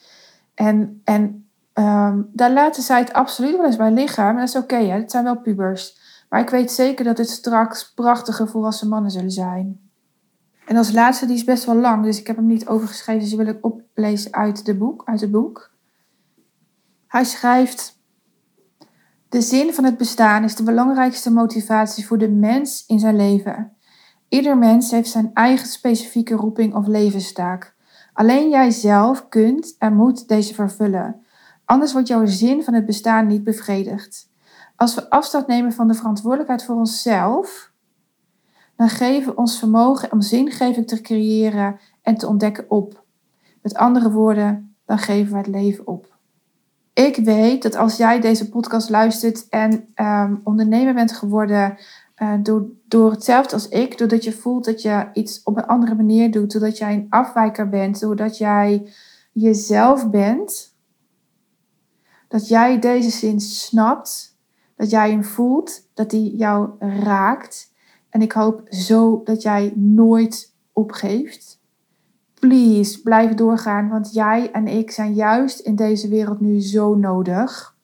En, 0.53 1.01
en 1.03 1.42
ehm, 1.73 2.21
daar 2.27 2.51
laten 2.51 2.83
zij 2.83 2.99
het 2.99 3.13
absoluut 3.13 3.55
wel 3.57 3.65
eens 3.65 3.75
bij 3.75 3.91
liggen. 3.91 4.23
Maar 4.23 4.35
dat 4.35 4.47
is 4.47 4.55
oké, 4.55 4.75
het 4.75 5.11
zijn 5.11 5.23
wel 5.23 5.39
pubers. 5.39 6.01
Maar 6.29 6.41
ik 6.41 6.49
weet 6.49 6.71
zeker 6.71 7.05
dat 7.05 7.17
het 7.17 7.29
straks 7.29 7.93
prachtige 7.93 8.47
volwassen 8.47 8.87
mannen 8.87 9.11
zullen 9.11 9.31
zijn. 9.31 9.91
En 10.65 10.77
als 10.77 10.91
laatste, 10.91 11.25
die 11.25 11.35
is 11.35 11.43
best 11.43 11.65
wel 11.65 11.75
lang, 11.75 12.03
dus 12.03 12.19
ik 12.19 12.27
heb 12.27 12.35
hem 12.35 12.45
niet 12.45 12.67
overgeschreven, 12.67 13.21
dus 13.21 13.29
die 13.29 13.37
wil 13.37 13.53
ik 13.53 13.65
oplezen 13.65 14.33
uit, 14.33 14.65
de 14.65 14.75
boek, 14.75 15.01
uit 15.05 15.21
het 15.21 15.31
boek. 15.31 15.71
Hij 17.07 17.23
schrijft: 17.23 17.99
De 19.29 19.41
zin 19.41 19.73
van 19.73 19.83
het 19.83 19.97
bestaan 19.97 20.43
is 20.43 20.55
de 20.55 20.63
belangrijkste 20.63 21.31
motivatie 21.31 22.05
voor 22.07 22.17
de 22.17 22.29
mens 22.29 22.83
in 22.87 22.99
zijn 22.99 23.15
leven. 23.15 23.73
Ieder 24.29 24.57
mens 24.57 24.91
heeft 24.91 25.09
zijn 25.09 25.31
eigen 25.33 25.67
specifieke 25.67 26.33
roeping 26.33 26.75
of 26.75 26.87
levenstaak. 26.87 27.75
Alleen 28.13 28.49
jij 28.49 28.71
zelf 28.71 29.29
kunt 29.29 29.75
en 29.77 29.95
moet 29.95 30.27
deze 30.27 30.53
vervullen. 30.53 31.22
Anders 31.73 31.93
wordt 31.93 32.07
jouw 32.07 32.25
zin 32.25 32.63
van 32.63 32.73
het 32.73 32.85
bestaan 32.85 33.27
niet 33.27 33.43
bevredigd. 33.43 34.29
Als 34.75 34.95
we 34.95 35.09
afstand 35.09 35.47
nemen 35.47 35.73
van 35.73 35.87
de 35.87 35.93
verantwoordelijkheid 35.93 36.63
voor 36.63 36.75
onszelf, 36.75 37.71
dan 38.75 38.89
geven 38.89 39.31
we 39.33 39.37
ons 39.37 39.59
vermogen 39.59 40.11
om 40.11 40.21
zingeving 40.21 40.87
te 40.87 41.01
creëren 41.01 41.79
en 42.01 42.15
te 42.15 42.27
ontdekken 42.27 42.65
op. 42.69 43.03
Met 43.61 43.75
andere 43.75 44.11
woorden, 44.11 44.75
dan 44.85 44.97
geven 44.97 45.31
we 45.31 45.37
het 45.37 45.47
leven 45.47 45.87
op. 45.87 46.17
Ik 46.93 47.15
weet 47.15 47.61
dat 47.61 47.75
als 47.75 47.97
jij 47.97 48.19
deze 48.19 48.49
podcast 48.49 48.89
luistert 48.89 49.49
en 49.49 49.87
um, 49.95 50.41
ondernemer 50.43 50.93
bent 50.93 51.11
geworden 51.11 51.77
uh, 52.17 52.33
door, 52.43 52.65
door 52.87 53.11
hetzelfde 53.11 53.53
als 53.53 53.69
ik, 53.69 53.97
doordat 53.97 54.23
je 54.23 54.31
voelt 54.31 54.65
dat 54.65 54.81
je 54.81 55.07
iets 55.13 55.43
op 55.43 55.57
een 55.57 55.67
andere 55.67 55.95
manier 55.95 56.31
doet, 56.31 56.51
doordat 56.51 56.77
jij 56.77 56.93
een 56.93 57.07
afwijker 57.09 57.69
bent, 57.69 57.99
doordat 57.99 58.37
jij 58.37 58.93
jezelf 59.31 60.09
bent, 60.09 60.72
dat 62.33 62.47
jij 62.47 62.79
deze 62.79 63.09
zin 63.09 63.39
snapt, 63.39 64.37
dat 64.75 64.89
jij 64.89 65.11
hem 65.11 65.23
voelt, 65.23 65.89
dat 65.93 66.09
die 66.09 66.35
jou 66.35 66.69
raakt 66.79 67.73
en 68.09 68.21
ik 68.21 68.31
hoop 68.31 68.61
zo 68.69 69.21
dat 69.23 69.41
jij 69.41 69.73
nooit 69.75 70.53
opgeeft. 70.71 71.59
Please, 72.39 73.01
blijf 73.01 73.33
doorgaan, 73.33 73.89
want 73.89 74.13
jij 74.13 74.51
en 74.51 74.67
ik 74.67 74.91
zijn 74.91 75.13
juist 75.13 75.59
in 75.59 75.75
deze 75.75 76.07
wereld 76.07 76.39
nu 76.39 76.61
zo 76.61 76.95
nodig. 76.95 77.77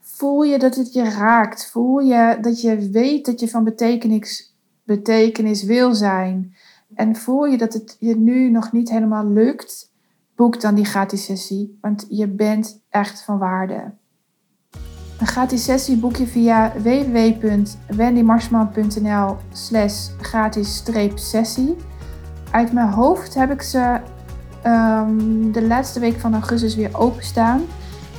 Voel 0.00 0.42
je 0.42 0.58
dat 0.58 0.74
het 0.74 0.92
je 0.92 1.02
raakt? 1.02 1.70
Voel 1.70 1.98
je 1.98 2.38
dat 2.40 2.60
je 2.60 2.90
weet 2.90 3.26
dat 3.26 3.40
je 3.40 3.48
van 3.48 3.64
betekenis, 3.64 4.56
betekenis 4.84 5.62
wil 5.62 5.94
zijn? 5.94 6.54
En 6.94 7.16
voel 7.16 7.44
je 7.44 7.58
dat 7.58 7.72
het 7.72 7.96
je 7.98 8.16
nu 8.16 8.50
nog 8.50 8.72
niet 8.72 8.90
helemaal 8.90 9.26
lukt? 9.26 9.92
Boek 10.36 10.60
dan 10.60 10.74
die 10.74 10.84
gratis 10.84 11.24
sessie, 11.24 11.78
want 11.80 12.06
je 12.08 12.28
bent 12.28 12.82
echt 12.88 13.22
van 13.22 13.38
waarde. 13.38 13.92
Een 15.18 15.26
gratis 15.26 15.64
sessie 15.64 15.96
boek 15.96 16.16
je 16.16 16.26
via 16.26 16.72
www.wendymarsman.nl 16.82 19.36
slash 19.52 20.08
gratis-sessie. 20.20 21.76
Uit 22.50 22.72
mijn 22.72 22.88
hoofd 22.88 23.34
heb 23.34 23.50
ik 23.50 23.62
ze 23.62 24.00
um, 24.66 25.52
de 25.52 25.66
laatste 25.66 26.00
week 26.00 26.20
van 26.20 26.32
augustus 26.32 26.74
weer 26.74 26.98
openstaan. 26.98 27.62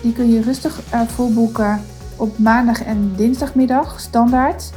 Die 0.02 0.14
kun 0.14 0.30
je 0.30 0.42
rustig 0.42 0.94
uh, 0.94 1.02
volboeken 1.02 1.82
op 2.18 2.38
maandag 2.38 2.84
en 2.84 3.14
dinsdagmiddag, 3.16 4.00
standaard. 4.00 4.72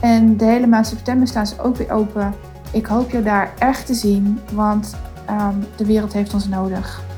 En 0.00 0.36
de 0.36 0.44
hele 0.44 0.66
maand 0.66 0.86
september 0.86 1.28
staan 1.28 1.46
ze 1.46 1.60
ook 1.60 1.76
weer 1.76 1.90
open. 1.90 2.34
Ik 2.72 2.86
hoop 2.86 3.10
je 3.10 3.22
daar 3.22 3.52
echt 3.58 3.86
te 3.86 3.94
zien, 3.94 4.40
want 4.52 4.96
um, 5.30 5.66
de 5.76 5.84
wereld 5.84 6.12
heeft 6.12 6.34
ons 6.34 6.48
nodig. 6.48 7.09